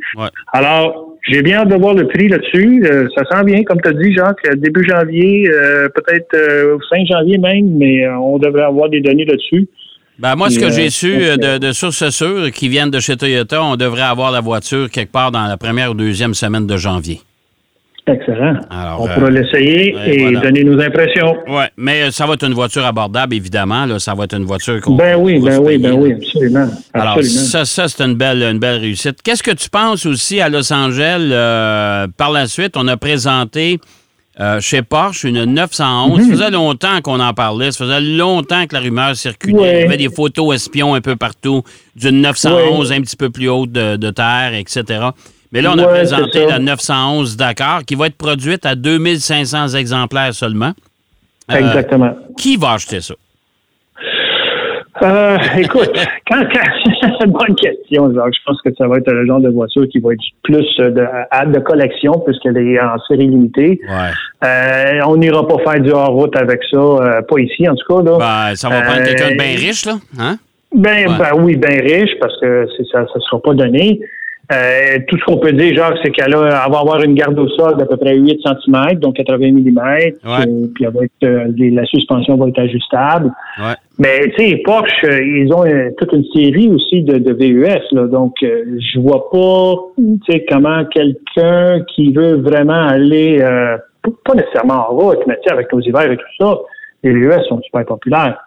Alors, 0.52 1.07
j'ai 1.26 1.42
bien 1.42 1.58
hâte 1.58 1.68
de 1.68 1.76
voir 1.76 1.94
le 1.94 2.06
prix 2.06 2.28
là-dessus. 2.28 2.84
Euh, 2.84 3.06
ça 3.16 3.24
sent 3.30 3.44
bien, 3.44 3.62
comme 3.64 3.80
tu 3.80 3.88
as 3.88 3.92
dit, 3.92 4.14
Jacques, 4.14 4.38
euh, 4.46 4.54
début 4.56 4.84
janvier, 4.88 5.48
euh, 5.50 5.88
peut-être 5.88 6.34
euh, 6.34 6.78
fin 6.90 7.04
janvier 7.04 7.38
même, 7.38 7.76
mais 7.76 8.06
euh, 8.06 8.16
on 8.18 8.38
devrait 8.38 8.64
avoir 8.64 8.88
des 8.88 9.00
données 9.00 9.24
là-dessus. 9.24 9.68
Ben, 10.18 10.34
moi, 10.34 10.50
ce 10.50 10.58
que 10.58 10.66
Et, 10.66 10.72
j'ai 10.72 10.86
euh, 10.86 10.90
su 10.90 11.12
euh, 11.12 11.36
de, 11.36 11.58
de 11.58 11.72
sources 11.72 12.08
sûres 12.10 12.50
qui 12.50 12.68
viennent 12.68 12.90
de 12.90 13.00
chez 13.00 13.16
Toyota, 13.16 13.62
on 13.62 13.76
devrait 13.76 14.02
avoir 14.02 14.32
la 14.32 14.40
voiture 14.40 14.90
quelque 14.90 15.12
part 15.12 15.30
dans 15.30 15.46
la 15.46 15.56
première 15.56 15.92
ou 15.92 15.94
deuxième 15.94 16.34
semaine 16.34 16.66
de 16.66 16.76
janvier. 16.76 17.20
Excellent. 18.08 18.54
Alors, 18.70 19.02
on 19.02 19.08
euh, 19.08 19.14
pourra 19.14 19.30
l'essayer 19.30 19.94
ouais, 19.94 20.14
et 20.14 20.22
voilà. 20.22 20.40
donner 20.40 20.64
nos 20.64 20.80
impressions. 20.80 21.36
Oui, 21.46 21.64
mais 21.76 22.02
euh, 22.02 22.10
ça 22.10 22.26
va 22.26 22.34
être 22.34 22.46
une 22.46 22.54
voiture 22.54 22.84
abordable, 22.84 23.34
évidemment. 23.34 23.84
Là, 23.84 23.98
ça 23.98 24.14
va 24.14 24.24
être 24.24 24.34
une 24.36 24.44
voiture 24.46 24.80
qu'on 24.80 24.94
Ben 24.96 25.16
oui, 25.18 25.38
ben 25.40 25.56
se 25.56 25.60
oui, 25.60 25.78
ben 25.78 25.92
oui, 25.92 26.14
absolument. 26.14 26.68
Alors, 26.94 27.18
absolument. 27.18 27.40
ça, 27.40 27.64
ça 27.64 27.88
c'est 27.88 28.02
une 28.02 28.14
belle, 28.14 28.42
une 28.42 28.58
belle 28.58 28.80
réussite. 28.80 29.22
Qu'est-ce 29.22 29.42
que 29.42 29.50
tu 29.50 29.68
penses 29.68 30.06
aussi 30.06 30.40
à 30.40 30.48
Los 30.48 30.72
Angeles? 30.72 31.18
euh, 31.30 32.06
par 32.16 32.30
la 32.30 32.46
suite, 32.46 32.76
on 32.76 32.86
a 32.88 32.96
présenté 32.96 33.78
euh, 34.40 34.60
chez 34.60 34.82
Porsche 34.82 35.24
une 35.24 35.44
911. 35.44 36.22
Ça 36.22 36.30
faisait 36.30 36.50
longtemps 36.50 37.00
qu'on 37.02 37.20
en 37.20 37.34
parlait. 37.34 37.72
Ça 37.72 37.84
faisait 37.84 38.00
longtemps 38.00 38.66
que 38.66 38.74
la 38.74 38.80
rumeur 38.80 39.16
circulait. 39.16 39.56
Ouais. 39.58 39.78
Il 39.80 39.82
y 39.82 39.84
avait 39.84 39.96
des 39.96 40.08
photos 40.08 40.54
espions 40.54 40.94
un 40.94 41.00
peu 41.00 41.16
partout 41.16 41.62
d'une 41.96 42.20
911 42.20 42.92
un 42.92 43.00
petit 43.00 43.16
peu 43.16 43.30
plus 43.30 43.48
haute 43.48 43.72
de, 43.72 43.96
de 43.96 44.10
terre, 44.10 44.54
etc. 44.54 45.08
Mais 45.52 45.62
là, 45.62 45.72
on 45.74 45.78
a 45.78 45.82
Ouais, 45.86 45.88
présenté 45.94 46.44
la 46.46 46.58
911 46.58 47.36
Dakar 47.36 47.84
qui 47.84 47.94
va 47.94 48.06
être 48.06 48.16
produite 48.18 48.66
à 48.66 48.74
2500 48.74 49.68
exemplaires 49.76 50.34
seulement. 50.34 50.72
Euh, 51.50 51.56
Exactement. 51.56 52.14
Qui 52.38 52.56
va 52.56 52.72
acheter 52.72 53.00
ça? 53.00 53.14
Euh, 55.00 55.38
écoute, 55.56 55.92
quand, 56.28 56.42
quand 56.52 57.26
bonne 57.28 57.54
question, 57.54 58.12
Jacques. 58.14 58.34
Je 58.34 58.40
pense 58.44 58.60
que 58.62 58.70
ça 58.76 58.88
va 58.88 58.96
être 58.96 59.10
le 59.12 59.26
genre 59.26 59.40
de 59.40 59.48
voiture 59.48 59.86
qui 59.90 60.00
va 60.00 60.12
être 60.12 60.20
plus 60.42 60.66
de, 60.78 61.04
à- 61.30 61.46
de 61.46 61.58
collection 61.60 62.20
puisqu'elle 62.26 62.56
est 62.58 62.80
en 62.80 62.98
série 63.06 63.28
limitée. 63.28 63.80
Ouais. 63.88 64.10
Euh, 64.44 65.00
on 65.06 65.16
n'ira 65.16 65.46
pas 65.46 65.58
faire 65.58 65.80
du 65.80 65.90
hors-route 65.90 66.34
avec 66.36 66.60
ça, 66.70 66.78
euh, 66.78 67.22
pas 67.22 67.38
ici 67.38 67.68
en 67.68 67.74
tout 67.76 67.86
cas. 67.96 68.02
Là. 68.10 68.18
Ben, 68.50 68.56
ça 68.56 68.68
va 68.68 68.82
prendre 68.82 69.04
quelqu'un 69.04 69.30
de 69.30 69.36
bien 69.36 69.54
riche, 69.56 69.84
là. 69.86 69.94
Hein? 70.18 70.36
Ben, 70.74 71.08
Ouais. 71.08 71.16
ben 71.18 71.42
oui, 71.42 71.56
bien 71.56 71.80
riche, 71.80 72.10
parce 72.20 72.34
que 72.40 72.66
ça 72.92 73.00
ne 73.02 73.20
sera 73.20 73.40
pas 73.40 73.54
donné. 73.54 74.00
Euh, 74.50 74.98
tout 75.08 75.18
ce 75.18 75.24
qu'on 75.26 75.36
peut 75.36 75.52
dire, 75.52 75.74
Jacques, 75.74 75.98
c'est 76.02 76.10
qu'elle 76.10 76.34
va 76.34 76.62
avoir 76.62 77.02
une 77.02 77.12
garde 77.14 77.38
au 77.38 77.48
sol 77.48 77.76
d'à 77.76 77.84
peu 77.84 77.98
près 77.98 78.16
8 78.16 78.40
cm, 78.42 78.94
donc 78.94 79.16
80 79.16 79.52
mm. 79.52 79.78
Ouais. 79.78 80.12
puis 80.74 80.84
elle 80.84 80.90
va 80.94 81.04
être, 81.04 81.12
euh, 81.24 81.52
les- 81.54 81.70
la 81.70 81.84
suspension 81.84 82.36
va 82.38 82.48
être 82.48 82.58
ajustable. 82.58 83.30
Ouais. 83.58 83.74
Mais 83.98 84.20
tu 84.36 84.48
sais, 84.48 84.56
Porsche, 84.64 85.04
euh, 85.04 85.20
ils 85.22 85.52
ont 85.52 85.66
euh, 85.66 85.90
toute 85.98 86.12
une 86.14 86.24
série 86.34 86.70
aussi 86.70 87.02
de, 87.02 87.18
de 87.18 87.32
VUS, 87.34 87.82
là, 87.92 88.06
donc 88.06 88.36
euh, 88.42 88.78
je 88.80 88.98
vois 89.00 89.28
pas, 89.30 89.74
comment 90.48 90.84
quelqu'un 90.86 91.82
qui 91.94 92.12
veut 92.14 92.36
vraiment 92.36 92.86
aller, 92.88 93.40
euh, 93.42 93.76
pas 94.24 94.34
nécessairement 94.34 94.86
en 94.88 94.94
route, 94.96 95.18
mais 95.26 95.34
tu 95.36 95.42
sais, 95.48 95.52
avec 95.52 95.70
nos 95.74 95.80
hivers 95.80 96.10
et 96.10 96.16
tout 96.16 96.24
ça, 96.40 96.56
les 97.02 97.12
VUS 97.12 97.42
sont 97.50 97.60
super 97.60 97.84
populaires. 97.84 98.38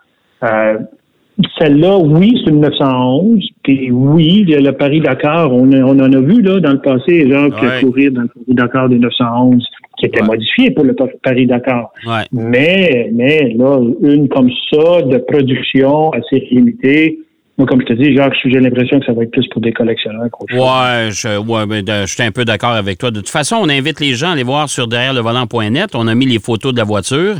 Celle-là, 1.60 1.98
oui, 1.98 2.34
c'est 2.44 2.52
une 2.52 2.62
911. 2.62 3.44
Puis 3.64 3.92
oui, 3.92 4.44
le, 4.48 4.60
le 4.60 4.72
Paris-Dakar, 4.72 5.54
on, 5.54 5.72
a- 5.72 5.82
on 5.84 6.00
en 6.00 6.12
a 6.14 6.20
vu 6.20 6.42
là 6.42 6.60
dans 6.60 6.72
le 6.72 6.80
passé, 6.82 7.30
genre 7.30 7.50
Ouais. 7.62 7.82
courir 7.82 8.12
dans 8.12 8.22
le 8.22 8.28
Paris-Dakar 8.28 8.90
des 8.90 8.98
911, 9.00 9.64
qui 9.98 10.06
était 10.08 10.22
Ouais. 10.22 10.28
modifié 10.28 10.72
pour 10.72 10.84
le 10.86 10.94
Pa- 10.96 11.06
Paris-Dakar. 11.24 11.92
Ouais. 12.08 12.24
Mais, 12.32 13.10
mais 13.14 13.54
là, 13.58 13.80
une 14.02 14.28
comme 14.30 14.50
ça, 14.72 15.02
de 15.04 15.18
production 15.20 16.12
assez 16.12 16.40
limitée, 16.52 17.20
moi, 17.58 17.68
comme 17.68 17.82
je 17.82 17.86
te 17.88 17.94
dis, 17.94 18.16
Jacques, 18.16 18.34
j'ai 18.46 18.60
l'impression 18.60 19.00
que 19.00 19.06
ça 19.06 19.14
va 19.14 19.24
être 19.24 19.32
plus 19.32 19.48
pour 19.50 19.62
des 19.62 19.72
collectionneurs 19.74 20.30
qu'autre 20.32 20.52
chose. 20.52 20.62
Ouais, 20.62 21.10
je, 21.12 21.38
ouais, 21.38 21.66
ben, 21.68 21.84
de- 21.84 22.08
je 22.08 22.14
suis 22.14 22.24
un 22.24 22.32
peu 22.32 22.44
d'accord 22.46 22.72
avec 22.72 22.98
toi. 22.98 23.12
De 23.12 23.18
toute 23.20 23.30
façon, 23.30 23.58
on 23.62 23.70
invite 23.70 24.00
les 24.00 24.14
gens 24.14 24.30
à 24.30 24.32
aller 24.34 24.44
voir 24.44 24.68
sur 24.70 24.88
derrière 24.88 25.14
le 25.14 25.20
volant.net. 25.20 25.92
On 25.94 26.08
a 26.08 26.16
mis 26.16 26.26
les 26.26 26.40
photos 26.40 26.72
de 26.74 26.78
la 26.80 26.86
voiture. 26.86 27.36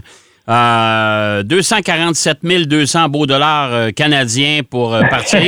Euh, 0.52 1.44
247 1.44 2.40
200 2.68 3.08
beaux 3.10 3.26
dollars 3.26 3.70
euh, 3.72 3.92
canadiens 3.92 4.62
pour 4.70 4.94
euh, 4.94 5.02
partir. 5.10 5.40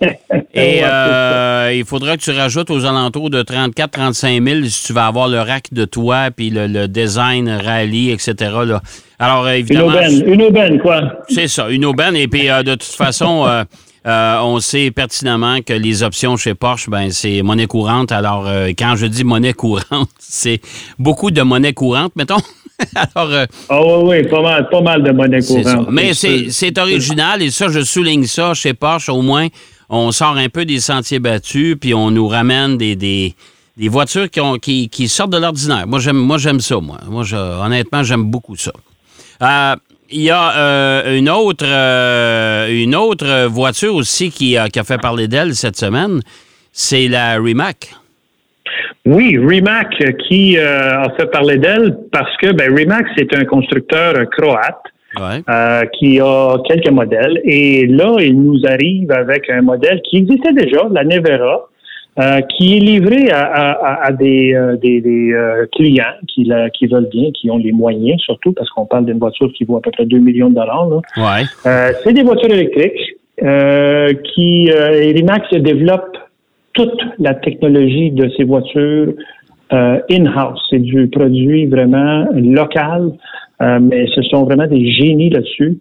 Et 0.54 0.82
euh, 0.84 1.72
il 1.74 1.84
faudra 1.84 2.16
que 2.16 2.22
tu 2.22 2.30
rajoutes 2.30 2.70
aux 2.70 2.84
alentours 2.84 3.30
de 3.30 3.42
34-35 3.42 4.44
000 4.60 4.64
si 4.66 4.86
tu 4.86 4.92
vas 4.92 5.06
avoir 5.06 5.28
le 5.28 5.40
rack 5.40 5.72
de 5.72 5.86
toit, 5.86 6.30
puis 6.30 6.50
le, 6.50 6.66
le 6.66 6.88
design 6.88 7.48
rallye, 7.48 8.10
etc. 8.10 8.34
Là. 8.66 8.82
Alors, 9.18 9.46
euh, 9.46 9.54
Une 9.54 9.60
évidemment, 9.60 9.86
aubaine, 9.88 10.22
une 10.26 10.42
aubaine, 10.42 10.78
quoi. 10.80 11.00
c'est 11.28 11.48
ça, 11.48 11.70
une 11.70 11.86
aubaine. 11.86 12.16
Et 12.16 12.28
puis, 12.28 12.50
euh, 12.50 12.62
de 12.62 12.72
toute 12.72 12.82
façon, 12.82 13.46
euh, 14.06 14.38
on 14.40 14.58
sait 14.60 14.90
pertinemment 14.90 15.60
que 15.62 15.72
les 15.72 16.02
options 16.02 16.36
chez 16.36 16.54
Porsche, 16.54 16.88
ben, 16.90 17.10
c'est 17.10 17.42
monnaie 17.42 17.66
courante. 17.66 18.10
Alors, 18.12 18.46
euh, 18.46 18.68
quand 18.76 18.96
je 18.96 19.06
dis 19.06 19.22
monnaie 19.24 19.52
courante, 19.52 20.10
c'est 20.18 20.60
beaucoup 20.98 21.30
de 21.30 21.42
monnaie 21.42 21.72
courante, 21.72 22.12
mettons. 22.16 22.40
Alors, 22.96 23.30
euh, 23.30 23.46
Ah 23.68 23.80
oui, 23.80 24.22
oui, 24.22 24.28
pas 24.28 24.42
mal, 24.42 24.68
pas 24.68 24.80
mal 24.80 25.02
de 25.04 25.12
monnaie 25.12 25.40
courante. 25.40 25.88
Mais 25.90 26.14
c'est 26.14 26.78
original 26.78 27.42
et 27.42 27.50
ça, 27.50 27.68
je 27.68 27.80
souligne 27.84 28.24
ça 28.26 28.54
chez 28.54 28.74
Porsche. 28.74 29.08
Au 29.08 29.22
moins, 29.22 29.46
on 29.88 30.10
sort 30.10 30.36
un 30.36 30.48
peu 30.48 30.64
des 30.64 30.80
sentiers 30.80 31.20
battus 31.20 31.76
puis 31.80 31.94
on 31.94 32.10
nous 32.10 32.26
ramène 32.26 32.76
des, 32.78 32.96
des, 32.96 33.34
des 33.76 33.88
voitures 33.88 34.28
qui, 34.30 34.40
ont, 34.40 34.56
qui, 34.58 34.88
qui 34.88 35.06
sortent 35.08 35.30
de 35.30 35.38
l'ordinaire. 35.38 35.86
Moi, 35.86 36.00
j'aime 36.00 36.16
moi 36.16 36.38
j'aime 36.38 36.60
ça, 36.60 36.80
moi. 36.80 36.98
Moi, 37.08 37.22
je- 37.22 37.36
honnêtement, 37.36 38.02
j'aime 38.02 38.24
beaucoup 38.24 38.56
ça. 38.56 38.72
Euh, 39.42 39.76
Il 40.12 40.22
y 40.22 40.30
a 40.30 40.56
euh, 40.56 41.16
une, 41.18 41.30
autre, 41.30 41.64
euh, 41.66 42.68
une 42.70 42.94
autre 42.94 43.46
voiture 43.46 43.94
aussi 43.94 44.30
qui, 44.30 44.56
a- 44.56 44.68
qui 44.68 44.78
a 44.78 44.84
fait 44.84 45.00
parler 45.00 45.26
d'elle 45.28 45.54
cette 45.54 45.76
semaine. 45.76 46.20
C'est 46.72 47.08
la 47.08 47.36
Rimac. 47.38 47.94
Oui, 49.04 49.36
Rimac 49.38 49.88
euh, 50.02 50.12
qui 50.28 50.56
euh, 50.58 51.00
a 51.02 51.10
fait 51.16 51.26
parler 51.30 51.58
d'elle 51.58 51.96
parce 52.12 52.34
que 52.36 52.52
ben, 52.52 52.74
Rimac, 52.74 53.04
c'est 53.16 53.34
un 53.34 53.44
constructeur 53.44 54.14
croate 54.30 54.82
Ouais. 55.20 55.42
euh, 55.50 55.82
qui 55.98 56.20
a 56.20 56.56
quelques 56.66 56.88
modèles. 56.90 57.38
Et 57.44 57.86
là, 57.86 58.16
il 58.20 58.40
nous 58.40 58.58
arrive 58.66 59.10
avec 59.12 59.50
un 59.50 59.60
modèle 59.60 60.00
qui 60.08 60.16
existait 60.18 60.54
déjà, 60.54 60.86
la 60.90 61.04
Nevera, 61.04 61.68
euh, 62.18 62.40
qui 62.42 62.76
est 62.76 62.80
livré 62.80 63.30
à, 63.30 63.40
à- 63.42 64.04
à- 64.06 64.12
des, 64.12 64.54
euh, 64.54 64.76
des, 64.76 65.00
des, 65.00 65.32
euh, 65.32 65.66
clients 65.74 66.04
qui, 66.28 66.44
la- 66.44 66.68
qui 66.70 66.86
veulent 66.86 67.08
bien, 67.10 67.30
qui 67.32 67.50
ont 67.50 67.56
les 67.56 67.72
moyens 67.72 68.20
surtout, 68.20 68.52
parce 68.52 68.68
qu'on 68.70 68.84
parle 68.86 69.06
d'une 69.06 69.18
voiture 69.18 69.50
qui 69.54 69.64
vaut 69.64 69.76
à 69.76 69.80
peu 69.80 69.90
près 69.90 70.04
2 70.04 70.18
millions 70.18 70.50
de 70.50 70.54
dollars. 70.56 70.88
là. 70.90 70.96
Ouais. 71.16 71.42
Euh, 71.66 71.92
c'est 72.04 72.12
des 72.12 72.22
voitures 72.22 72.50
électriques 72.50 73.16
euh, 73.42 74.12
qui 74.34 74.70
euh, 74.70 75.12
se 75.50 75.56
développe 75.58 76.16
toute 76.74 77.00
la 77.18 77.34
technologie 77.34 78.10
de 78.10 78.30
ces 78.36 78.44
voitures 78.44 79.14
euh, 79.72 79.98
in-house. 80.10 80.60
C'est 80.70 80.78
du 80.80 81.08
produit 81.08 81.66
vraiment 81.66 82.26
local, 82.34 83.12
euh, 83.62 83.78
mais 83.80 84.06
ce 84.14 84.22
sont 84.22 84.44
vraiment 84.44 84.66
des 84.66 84.90
génies 84.92 85.30
là-dessus. 85.30 85.78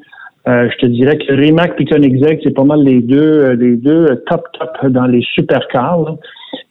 Euh, 0.47 0.69
je 0.71 0.77
te 0.77 0.85
dirais 0.87 1.17
que 1.17 1.33
Rimac 1.33 1.73
et 1.79 1.85
Koenigsegg, 1.85 2.39
c'est 2.43 2.55
pas 2.55 2.63
mal 2.63 2.81
les 2.83 3.01
deux, 3.01 3.17
euh, 3.21 3.55
les 3.55 3.75
deux 3.77 4.05
euh, 4.09 4.15
top 4.27 4.43
top 4.59 4.91
dans 4.91 5.05
les 5.05 5.21
supercars. 5.35 6.15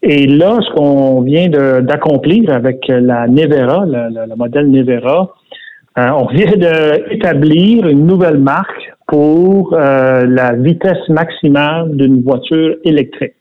Et 0.02 0.26
là, 0.26 0.58
ce 0.60 0.70
qu'on 0.74 1.20
vient 1.22 1.48
d'accomplir 1.48 2.50
avec 2.52 2.84
la 2.88 3.28
Nevera, 3.28 3.84
le, 3.86 4.08
le- 4.14 4.26
le 4.30 4.36
modèle 4.36 4.70
Nevera, 4.70 5.34
euh, 5.98 6.08
on 6.18 6.26
vient 6.26 6.50
d'établir 6.56 7.86
une 7.86 8.06
nouvelle 8.06 8.38
marque 8.38 8.92
pour 9.06 9.74
euh, 9.74 10.26
la 10.26 10.52
vitesse 10.54 11.08
maximale 11.08 11.96
d'une 11.96 12.22
voiture 12.22 12.76
électrique. 12.84 13.34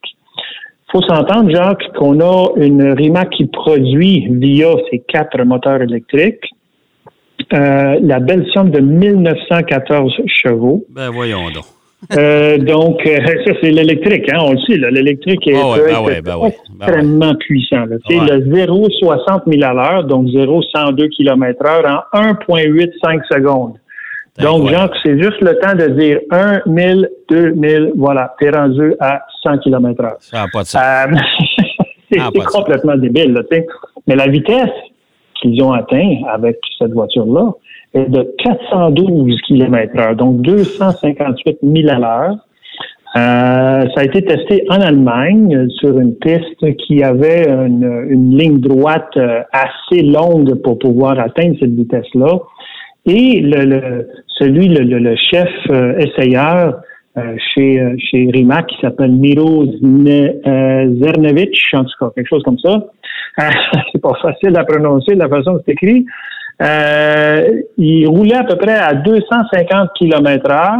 faut 0.91 1.01
s'entendre, 1.03 1.49
Jacques, 1.51 1.83
qu'on 1.97 2.19
a 2.19 2.49
une 2.57 2.91
Rimac 2.93 3.29
qui 3.31 3.45
produit 3.45 4.27
via 4.31 4.69
ses 4.89 4.99
quatre 4.99 5.43
moteurs 5.43 5.81
électriques 5.81 6.45
euh, 7.53 7.99
la 8.01 8.19
belle 8.19 8.45
somme 8.53 8.69
de 8.71 8.79
1914 8.79 10.13
chevaux. 10.27 10.85
Ben 10.89 11.09
voyons 11.09 11.49
donc. 11.51 11.65
Euh, 12.15 12.57
donc, 12.57 13.05
euh, 13.05 13.17
ça, 13.45 13.53
c'est 13.61 13.71
l'électrique, 13.71 14.31
hein, 14.31 14.39
on 14.41 14.53
le 14.53 14.59
sait. 14.59 14.77
L'électrique 14.77 15.45
est, 15.47 15.55
Ah 15.55 15.69
ouais, 15.69 15.79
ben 15.85 16.01
ouais, 16.01 16.21
ben 16.21 16.37
ouais, 16.37 16.55
ben 16.71 16.87
extrêmement 16.87 17.35
puissant. 17.35 17.85
Le 17.85 18.53
0 18.53 18.89
60 18.89 19.43
000 19.47 19.63
à 19.63 19.73
l'heure, 19.73 20.03
donc 20.05 20.27
0 20.29 20.61
102 20.63 21.07
km 21.09 21.65
heure 21.65 22.05
en 22.13 22.19
1,85 22.19 23.21
secondes. 23.29 23.73
Donc. 24.39 24.69
Jean, 24.69 24.89
c'est 25.03 25.21
juste 25.21 25.41
le 25.41 25.59
temps 25.59 25.75
de 25.75 25.87
dire 25.99 26.19
1 26.31 26.61
000, 26.65 27.01
2 27.29 27.55
000, 27.61 27.91
voilà, 27.97 28.33
t'es 28.39 28.49
rendu 28.49 28.93
à 29.01 29.21
100 29.43 29.57
km 29.59 30.01
heure. 30.01 30.15
Ça 30.19 30.43
n'a 30.43 30.47
pas 30.51 30.61
de 30.61 30.67
sens. 30.67 30.81
Euh, 30.81 31.15
c'est 32.33 32.45
complètement 32.45 32.95
débile, 32.95 33.33
là, 33.33 33.41
tu 33.51 33.57
sais. 33.57 33.67
Mais 34.07 34.15
la 34.15 34.27
vitesse 34.27 34.69
qu'ils 35.41 35.61
ont 35.63 35.71
atteint 35.71 36.15
avec 36.31 36.57
cette 36.77 36.91
voiture-là 36.91 37.51
est 37.93 38.05
de 38.09 38.35
412 38.43 39.41
km 39.47 39.99
heure, 39.99 40.15
donc 40.15 40.41
258 40.41 41.59
000 41.63 41.89
à 41.89 41.99
l'heure. 41.99 42.35
Euh, 43.15 43.87
ça 43.95 44.01
a 44.01 44.03
été 44.03 44.21
testé 44.21 44.63
en 44.69 44.79
Allemagne 44.81 45.67
sur 45.79 45.97
une 45.99 46.13
piste 46.15 46.75
qui 46.85 47.01
avait 47.03 47.43
une, 47.49 48.37
ligne 48.37 48.59
droite 48.59 49.09
euh, 49.17 49.41
assez 49.51 50.03
longue 50.03 50.53
pour 50.61 50.77
pouvoir 50.77 51.19
atteindre 51.19 51.55
cette 51.59 51.71
vitesse-là. 51.73 52.39
Et 53.07 53.39
le, 53.41 53.65
le- 53.65 54.07
celui, 54.37 54.67
le, 54.67 54.83
le- 54.83 54.99
le 54.99 55.15
chef 55.15 55.49
euh, 55.71 55.97
essayeur 55.97 56.81
chez, 57.53 57.79
euh, 57.79 57.95
chez 57.97 58.29
Rimac, 58.33 58.67
qui 58.67 58.77
s'appelle 58.81 59.11
Miro 59.11 59.63
euh, 59.65 60.93
Zernovich, 61.01 61.73
en 61.73 61.83
tout 61.83 61.91
cas, 61.99 62.09
quelque 62.15 62.27
chose 62.27 62.43
comme 62.43 62.59
ça. 62.59 62.85
Euh, 63.39 63.43
c'est 63.91 64.01
pas 64.01 64.13
facile 64.21 64.55
à 64.57 64.63
prononcer 64.63 65.13
de 65.15 65.19
la 65.19 65.29
façon 65.29 65.55
que 65.55 65.61
c'est 65.65 65.73
écrit. 65.73 66.05
Euh, 66.61 67.61
il 67.77 68.07
roulait 68.07 68.35
à 68.35 68.43
peu 68.43 68.55
près 68.57 68.75
à 68.77 68.93
250 68.93 69.89
km 69.97 70.51
heure 70.51 70.79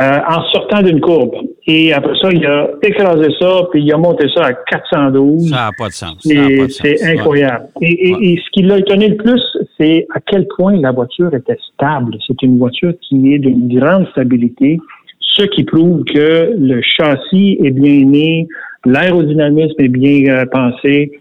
euh, 0.00 0.18
en 0.28 0.42
sortant 0.52 0.82
d'une 0.82 1.00
courbe. 1.00 1.32
Et 1.66 1.92
après 1.92 2.12
ça, 2.20 2.28
il 2.32 2.44
a 2.46 2.68
écrasé 2.82 3.28
ça, 3.40 3.62
puis 3.70 3.82
il 3.82 3.92
a 3.92 3.96
monté 3.98 4.26
ça 4.34 4.44
à 4.46 4.52
412. 4.52 5.48
Ça 5.50 5.56
n'a 5.56 5.70
pas 5.76 5.88
de 5.88 5.92
sens. 5.92 6.16
C'est 6.22 7.02
incroyable. 7.04 7.66
Et, 7.80 8.08
et- 8.08 8.14
Ouais. 8.14 8.18
et 8.22 8.36
ce 8.44 8.50
qui 8.52 8.62
l'a 8.62 8.78
étonné 8.78 9.08
le 9.08 9.16
plus, 9.16 9.42
c'est 9.78 10.06
à 10.14 10.20
quel 10.20 10.46
point 10.56 10.76
la 10.80 10.92
voiture 10.92 11.34
était 11.34 11.56
stable. 11.74 12.16
C'est 12.26 12.42
une 12.42 12.58
voiture 12.58 12.92
qui 13.00 13.34
est 13.34 13.38
d'une 13.38 13.68
grande 13.78 14.06
stabilité, 14.08 14.78
ce 15.40 15.44
qui 15.46 15.64
prouve 15.64 16.04
que 16.04 16.52
le 16.58 16.82
châssis 16.82 17.58
est 17.64 17.70
bien 17.70 18.04
né, 18.04 18.46
l'aérodynamisme 18.84 19.74
est 19.78 19.88
bien 19.88 20.34
euh, 20.34 20.44
pensé. 20.46 21.12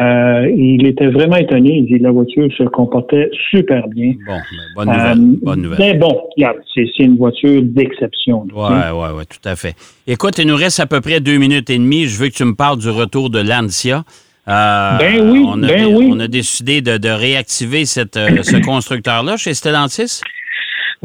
Euh, 0.00 0.48
il 0.56 0.86
était 0.86 1.08
vraiment 1.08 1.36
étonné. 1.36 1.78
Il 1.78 1.86
dit 1.86 1.98
la 1.98 2.10
voiture 2.10 2.48
se 2.56 2.64
comportait 2.64 3.30
super 3.50 3.86
bien. 3.88 4.12
Bon, 4.26 4.34
ben, 4.34 4.74
bonne 4.76 4.88
nouvelle. 4.88 5.18
Euh, 5.18 5.38
bonne 5.42 5.62
nouvelle. 5.62 5.78
Mais 5.78 5.94
bon, 5.94 6.20
regarde, 6.36 6.58
c'est 6.74 6.88
une 6.98 7.16
voiture 7.16 7.62
d'exception. 7.62 8.46
Oui, 8.54 8.68
oui, 8.92 9.08
oui, 9.16 9.24
tout 9.26 9.48
à 9.48 9.56
fait. 9.56 9.74
Écoute, 10.06 10.38
il 10.38 10.46
nous 10.46 10.56
reste 10.56 10.80
à 10.80 10.86
peu 10.86 11.00
près 11.00 11.20
deux 11.20 11.38
minutes 11.38 11.70
et 11.70 11.78
demie. 11.78 12.06
Je 12.06 12.18
veux 12.20 12.28
que 12.28 12.34
tu 12.34 12.44
me 12.44 12.54
parles 12.54 12.78
du 12.78 12.90
retour 12.90 13.30
de 13.30 13.40
Lancia. 13.40 14.04
Euh, 14.46 14.98
Ben 14.98 15.30
oui, 15.30 15.42
on 15.46 15.62
a, 15.62 15.66
ben 15.66 15.86
oui. 15.86 16.08
On 16.12 16.20
a 16.20 16.28
décidé 16.28 16.82
de, 16.82 16.98
de 16.98 17.08
réactiver 17.08 17.84
cette, 17.86 18.14
ce 18.16 18.64
constructeur-là 18.64 19.36
chez 19.36 19.54
Stellantis? 19.54 20.20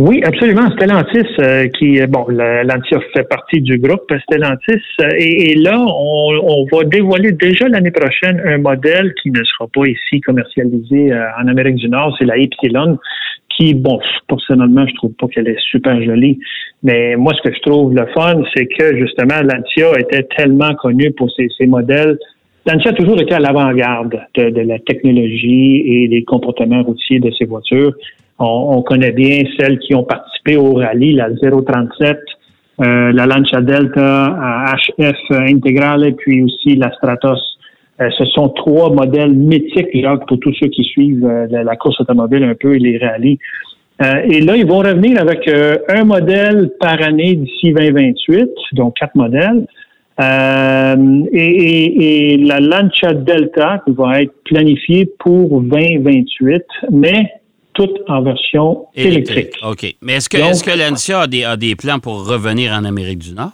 Oui, 0.02 0.22
absolument. 0.24 0.70
Stellantis, 0.72 1.28
euh, 1.42 1.68
qui, 1.78 2.00
euh, 2.00 2.08
bon, 2.08 2.26
la- 2.30 2.64
Lancia 2.64 3.00
fait 3.14 3.28
partie 3.28 3.60
du 3.60 3.78
groupe 3.80 4.10
Stellantis. 4.24 4.82
euh, 5.02 5.10
et, 5.18 5.56
là, 5.56 5.78
on, 5.78 6.40
on 6.42 6.66
va 6.72 6.86
dévoiler 6.86 7.34
déjà 7.34 7.68
l'année 7.68 7.92
prochaine 7.92 8.42
un 8.46 8.60
modèle 8.60 9.14
qui 9.22 9.30
ne 9.30 9.44
sera 9.44 9.68
pas 9.68 9.86
ici 9.88 10.22
commercialisé 10.22 11.12
euh, 11.12 11.26
en 11.42 11.48
Amérique 11.50 11.76
du 11.76 11.90
Nord. 11.90 12.16
C'est 12.18 12.24
la 12.24 12.38
Ypsilon, 12.38 12.98
qui, 13.50 13.74
bon, 13.74 14.00
personnellement, 14.30 14.88
je 14.88 14.96
trouve 14.96 15.12
pas 15.20 15.28
qu'elle 15.28 15.50
est 15.50 15.60
super 15.70 16.02
jolie. 16.02 16.40
Mais 16.82 17.18
moi, 17.18 17.34
ce 17.36 17.50
que 17.50 17.54
je 17.54 17.60
trouve 17.60 17.94
le 17.94 18.06
fun, 18.16 18.42
c'est 18.56 18.68
que 18.68 18.96
justement, 18.98 19.42
Lancia 19.44 20.00
était 20.00 20.24
tellement 20.38 20.74
connue 20.76 21.12
pour 21.12 21.30
ses, 21.32 21.50
ses 21.58 21.66
modèles. 21.68 22.18
Lancia 22.66 22.92
a 22.92 22.94
toujours 22.94 23.20
été 23.20 23.34
à 23.34 23.40
l'avant-garde 23.40 24.18
de, 24.38 24.50
de 24.50 24.62
la 24.62 24.80
technologie 24.80 25.84
et 25.86 26.08
des 26.08 26.24
comportements 26.24 26.84
routiers 26.84 27.20
de 27.20 27.32
ses 27.38 27.44
voitures. 27.44 27.92
On, 28.40 28.78
on 28.78 28.82
connaît 28.82 29.12
bien 29.12 29.44
celles 29.60 29.80
qui 29.80 29.94
ont 29.96 30.04
participé 30.04 30.58
au 30.58 30.74
rallye, 30.74 31.14
la 31.14 31.30
037, 31.30 32.18
euh, 32.82 33.12
la 33.12 33.26
Lancia 33.26 33.60
Delta, 33.60 34.38
HF 34.98 35.32
Intégrale 35.32 36.06
et 36.06 36.12
puis 36.14 36.44
aussi 36.44 36.76
la 36.78 36.92
Stratos. 36.94 37.58
Euh, 38.00 38.10
ce 38.18 38.24
sont 38.26 38.50
trois 38.50 38.90
modèles 38.90 39.34
mythiques, 39.34 39.90
pour 40.28 40.40
tous 40.40 40.54
ceux 40.54 40.68
qui 40.68 40.84
suivent 40.84 41.26
euh, 41.26 41.48
la, 41.50 41.76
course 41.76 42.00
automobile 42.00 42.44
un 42.44 42.56
peu 42.56 42.76
et 42.76 42.80
les 42.80 42.98
rallyes. 42.98 43.38
et 44.02 44.40
là, 44.40 44.56
ils 44.56 44.66
vont 44.66 44.78
revenir 44.78 45.20
avec 45.20 45.50
un 45.90 46.06
modèle 46.06 46.72
par 46.80 47.02
année 47.04 47.36
d'ici 47.36 47.74
2028, 47.74 48.50
donc 48.74 48.96
quatre 48.98 49.16
modèles. 49.16 49.66
Et, 51.34 52.34
et, 52.34 52.38
la 52.38 52.60
Lancia 52.62 53.14
Delta 53.14 53.82
qui 53.86 53.94
va 53.94 54.22
être 54.22 54.34
planifiée 54.46 55.10
pour 55.20 55.62
2028, 55.62 56.64
mais 56.92 57.39
en 58.08 58.22
version 58.22 58.86
électrique. 58.96 59.54
OK. 59.64 59.96
Mais 60.02 60.14
est-ce 60.14 60.30
que, 60.30 60.38
est 60.38 60.66
que 60.66 60.78
l'ANSIA 60.78 61.22
a 61.22 61.58
des, 61.58 61.76
plans 61.76 62.00
pour 62.00 62.28
revenir 62.28 62.74
en 62.74 62.84
Amérique 62.84 63.20
du 63.20 63.34
Nord? 63.34 63.52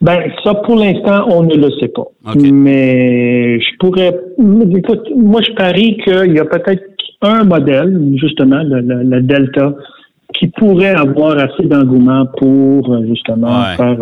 Ben, 0.00 0.30
ça, 0.44 0.54
pour 0.54 0.76
l'instant, 0.76 1.26
on 1.30 1.42
ne 1.42 1.54
le 1.54 1.70
sait 1.80 1.88
pas. 1.88 2.06
Mais 2.34 3.58
je 3.60 3.76
pourrais. 3.78 4.14
Écoute, 4.76 5.08
moi, 5.16 5.40
je 5.46 5.52
parie 5.54 5.96
qu'il 6.04 6.34
y 6.34 6.38
a 6.38 6.44
peut-être 6.44 6.82
un 7.22 7.44
modèle, 7.44 8.12
justement, 8.16 8.62
le, 8.62 9.20
Delta, 9.22 9.74
qui 10.34 10.48
pourrait 10.48 10.94
avoir 10.94 11.38
assez 11.38 11.64
d'engouement 11.64 12.26
pour, 12.38 12.94
justement, 13.06 13.64
faire 13.76 13.96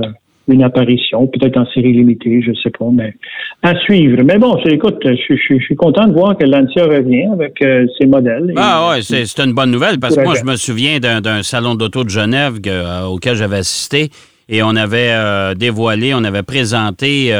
une 0.49 0.63
apparition, 0.63 1.27
peut-être 1.27 1.57
en 1.57 1.67
série 1.73 1.93
limitée, 1.93 2.43
je 2.43 2.51
ne 2.51 2.55
sais 2.57 2.71
pas, 2.71 2.87
mais 2.93 3.15
à 3.63 3.75
suivre. 3.81 4.23
Mais 4.23 4.39
bon, 4.39 4.57
écoute, 4.67 4.99
je, 5.05 5.37
suis 5.37 5.77
content 5.77 6.07
de 6.07 6.13
voir 6.13 6.37
que 6.37 6.45
Lancia 6.45 6.85
revient 6.85 7.29
avec 7.33 7.61
euh, 7.63 7.87
ses 7.99 8.07
modèles. 8.07 8.53
Ah 8.57 8.91
oui, 8.91 9.03
c'est 9.03 9.39
une 9.39 9.55
bonne 9.55 9.71
nouvelle 9.71 9.99
parce 9.99 10.17
que 10.17 10.23
moi, 10.23 10.35
je 10.35 10.45
me 10.45 10.57
souviens 10.57 10.99
d'un 10.99 11.43
salon 11.43 11.75
d'auto 11.75 12.05
de 12.05 12.11
Genève 12.11 12.59
euh, 12.67 13.05
auquel 13.05 13.37
j'avais 13.37 13.59
assisté 13.59 14.11
et 14.49 14.63
on 14.63 14.77
avait 14.77 15.13
euh, 15.13 15.55
dévoilé, 15.55 16.13
on 16.15 16.25
avait 16.25 16.43
présenté 16.43 17.33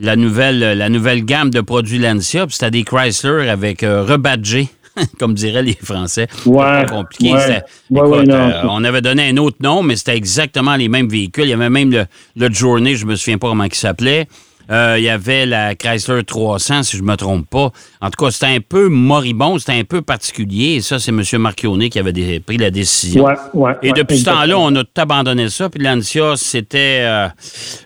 la 0.00 0.16
nouvelle, 0.16 0.60
la 0.78 0.88
nouvelle 0.88 1.24
gamme 1.24 1.50
de 1.50 1.60
produits 1.60 1.98
Lancia. 1.98 2.46
C'était 2.48 2.70
des 2.70 2.84
Chrysler 2.84 3.48
avec 3.48 3.80
rebadgé 3.82 4.68
comme 5.18 5.34
diraient 5.34 5.62
les 5.62 5.78
Français. 5.80 6.28
Ouais. 6.46 6.86
compliqué. 6.88 7.34
Euh, 7.34 8.62
on 8.68 8.84
avait 8.84 9.00
donné 9.00 9.28
un 9.28 9.36
autre 9.38 9.58
nom, 9.60 9.82
mais 9.82 9.96
c'était 9.96 10.16
exactement 10.16 10.76
les 10.76 10.88
mêmes 10.88 11.08
véhicules. 11.08 11.44
Il 11.44 11.50
y 11.50 11.52
avait 11.54 11.70
même 11.70 11.90
le, 11.90 12.06
le 12.36 12.52
Journey, 12.52 12.96
je 12.96 13.06
me 13.06 13.16
souviens 13.16 13.38
pas 13.38 13.48
comment 13.48 13.64
il 13.64 13.74
s'appelait. 13.74 14.26
Euh, 14.70 14.96
il 14.98 15.04
y 15.04 15.08
avait 15.08 15.46
la 15.46 15.74
Chrysler 15.74 16.24
300, 16.24 16.82
si 16.82 16.96
je 16.96 17.02
ne 17.02 17.08
me 17.08 17.16
trompe 17.16 17.48
pas. 17.48 17.70
En 18.00 18.10
tout 18.10 18.24
cas, 18.24 18.30
c'était 18.30 18.46
un 18.46 18.60
peu 18.60 18.88
moribond, 18.88 19.58
c'était 19.58 19.78
un 19.78 19.84
peu 19.84 20.02
particulier. 20.02 20.74
Et 20.76 20.80
ça, 20.80 20.98
c'est 20.98 21.10
M. 21.10 21.22
Marchionnet 21.38 21.88
qui 21.88 21.98
avait 21.98 22.40
pris 22.40 22.58
la 22.58 22.70
décision. 22.70 23.26
et 23.82 23.92
depuis 23.92 24.18
ce 24.18 24.26
temps-là, 24.26 24.58
on 24.58 24.74
a 24.76 24.84
tout 24.84 25.00
abandonné 25.00 25.48
ça. 25.48 25.68
Puis 25.70 25.82
l'Ancia, 25.82 26.34
c'était... 26.36 27.00
Euh, 27.00 27.28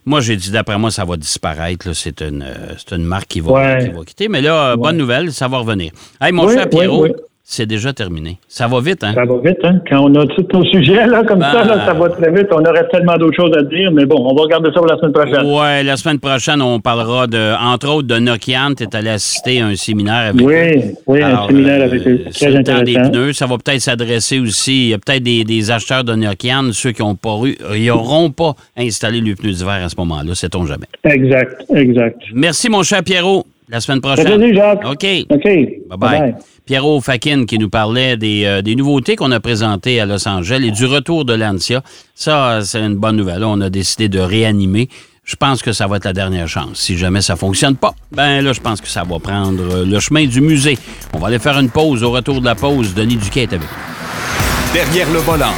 moi, 0.05 0.21
j'ai 0.21 0.37
dit, 0.37 0.51
d'après 0.51 0.79
moi, 0.79 0.91
ça 0.91 1.05
va 1.05 1.17
disparaître. 1.17 1.93
C'est 1.95 2.21
une, 2.21 2.45
une 2.91 3.05
marque 3.05 3.29
qui 3.29 3.41
va, 3.41 3.77
qui 3.83 3.89
va 3.89 4.05
quitter. 4.05 4.29
Mais 4.29 4.41
là, 4.41 4.77
bonne 4.77 4.97
nouvelle, 4.97 5.33
ça 5.33 5.49
va 5.49 5.59
revenir. 5.59 5.93
Hey, 6.21 6.33
mon 6.33 6.49
cher 6.49 6.69
Pierrot 6.69 7.09
c'est 7.45 7.67
déjà 7.67 7.93
terminé. 7.93 8.39
Ça 8.49 8.69
va 8.69 8.81
vite, 8.81 9.03
hein? 9.03 9.13
Ça 9.15 9.25
va 9.25 9.37
vite, 9.45 9.59
hein? 9.65 9.81
Quand 9.89 10.05
on 10.05 10.15
a 10.15 10.27
tous 10.27 10.47
nos 10.53 10.65
sujets, 10.65 11.07
là, 11.07 11.25
comme 11.25 11.41
ça, 11.41 11.65
là, 11.65 11.85
ça 11.85 11.93
va 11.93 12.09
très 12.09 12.31
vite. 12.31 12.47
On 12.53 12.65
aurait 12.65 12.89
tellement 12.89 13.17
d'autres 13.19 13.37
choses 13.37 13.57
à 13.57 13.63
dire, 13.63 13.91
mais 13.93 14.07
bon, 14.07 14.17
on 14.21 14.35
va 14.35 14.43
regarder 14.43 14.71
ça 14.73 14.79
pour 14.79 14.87
la 14.87 14.97
semaine 14.97 15.13
prochaine. 15.13 15.45
Oui, 15.45 15.85
la 15.85 15.97
semaine 15.97 16.21
prochaine, 16.21 16.63
on 16.63 16.79
parlera, 16.79 17.27
de, 17.27 17.55
entre 17.61 17.89
autres, 17.89 18.07
de 18.07 18.19
Nokian. 18.19 18.75
Tu 18.77 18.85
es 18.85 18.97
allé 18.97 19.11
assister 19.11 19.61
à 19.61 19.67
un 19.67 19.75
séminaire 19.75 20.31
avec 20.31 20.47
Oui, 20.47 20.95
oui, 21.07 21.23
un 21.23 21.47
séminaire 21.49 21.83
avec 21.83 22.07
eux. 22.07 22.21
Très 22.33 22.51
le 22.51 22.59
intéressant. 22.59 22.85
des 22.85 23.11
pneus. 23.11 23.33
Ça 23.33 23.47
va 23.47 23.59
peut-être 23.59 23.81
s'adresser 23.81 24.39
aussi, 24.39 24.85
il 24.85 24.89
y 24.91 24.95
a 24.95 24.99
peut-être 24.99 25.23
des, 25.23 25.71
acheteurs 25.71 26.05
de 26.05 26.15
Nokian, 26.15 26.71
ceux 26.73 26.93
qui 26.93 27.03
n'ont 27.03 27.17
pas 27.17 27.37
eu, 27.45 27.57
ils 27.75 27.87
n'auront 27.87 28.31
pas 28.31 28.55
installé 28.77 29.21
les 29.21 29.35
pneus 29.35 29.53
d'hiver 29.53 29.81
à 29.85 29.89
ce 29.89 29.97
moment-là, 29.99 30.35
sait-on 30.35 30.65
jamais. 30.65 30.87
Exact, 31.05 31.65
exact. 31.75 32.21
Merci, 32.35 32.69
mon 32.71 32.83
cher 32.83 33.03
Pierrot. 33.03 33.45
La 33.69 33.81
semaine 33.81 34.01
prochaine. 34.01 34.27
Salut, 34.27 34.55
Jacques. 34.55 34.85
OK. 34.85 35.07
OK. 35.31 35.45
Bye-bye. 35.45 36.35
Pierrot 36.65 37.01
Fakin 37.01 37.45
qui 37.45 37.59
nous 37.59 37.69
parlait 37.69 38.17
euh, 38.23 38.63
des, 38.63 38.77
nouveautés 38.77 39.17
qu'on 39.17 39.33
a 39.33 39.41
présentées 39.41 40.01
à 40.01 40.07
Los 40.07 40.27
Angeles 40.29 40.63
et 40.65 40.71
du 40.71 40.87
retour 40.87 41.25
de 41.25 41.35
l'ANSIA. 41.35 41.83
Ça, 42.15 42.61
c'est 42.63 42.81
une 42.81 42.97
bonne 42.97 43.17
nouvelle. 43.17 43.45
On 43.45 43.61
a 43.61 43.71
décidé 43.71 44.09
de 44.09 44.21
réanimer. 44.21 44.89
Je 45.25 45.37
pense 45.37 45.63
que 45.63 45.73
ça 45.73 45.87
va 45.87 45.97
être 45.97 46.05
la 46.05 46.13
dernière 46.13 46.49
chance. 46.49 46.79
Si 46.81 46.99
jamais 46.99 47.21
ça 47.21 47.37
fonctionne 47.37 47.77
pas, 47.77 47.95
ben 48.11 48.43
là, 48.43 48.53
je 48.53 48.61
pense 48.61 48.81
que 48.81 48.89
ça 48.89 49.05
va 49.05 49.19
prendre 49.19 49.85
le 49.85 50.01
chemin 50.01 50.27
du 50.27 50.41
musée. 50.41 50.77
On 51.13 51.19
va 51.19 51.29
aller 51.29 51.39
faire 51.39 51.59
une 51.59 51.71
pause. 51.71 52.03
Au 52.03 52.11
retour 52.11 52.41
de 52.41 52.45
la 52.45 52.57
pause, 52.57 52.95
Denis 52.95 53.17
Duquet 53.17 53.43
est 53.43 53.53
avec 53.53 53.63
nous. 53.63 54.73
Derrière 54.73 55.11
le 55.13 55.19
volant. 55.21 55.55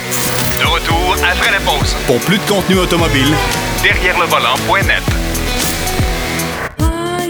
De 0.58 0.66
retour 0.66 1.16
après 1.22 1.50
la 1.50 1.60
pause. 1.60 1.94
Pour 2.06 2.18
plus 2.20 2.36
de 2.36 2.42
contenu 2.48 2.76
automobile, 2.76 3.32
derrière 3.82 4.18
le 4.18 4.26
volant.net. 4.26 5.43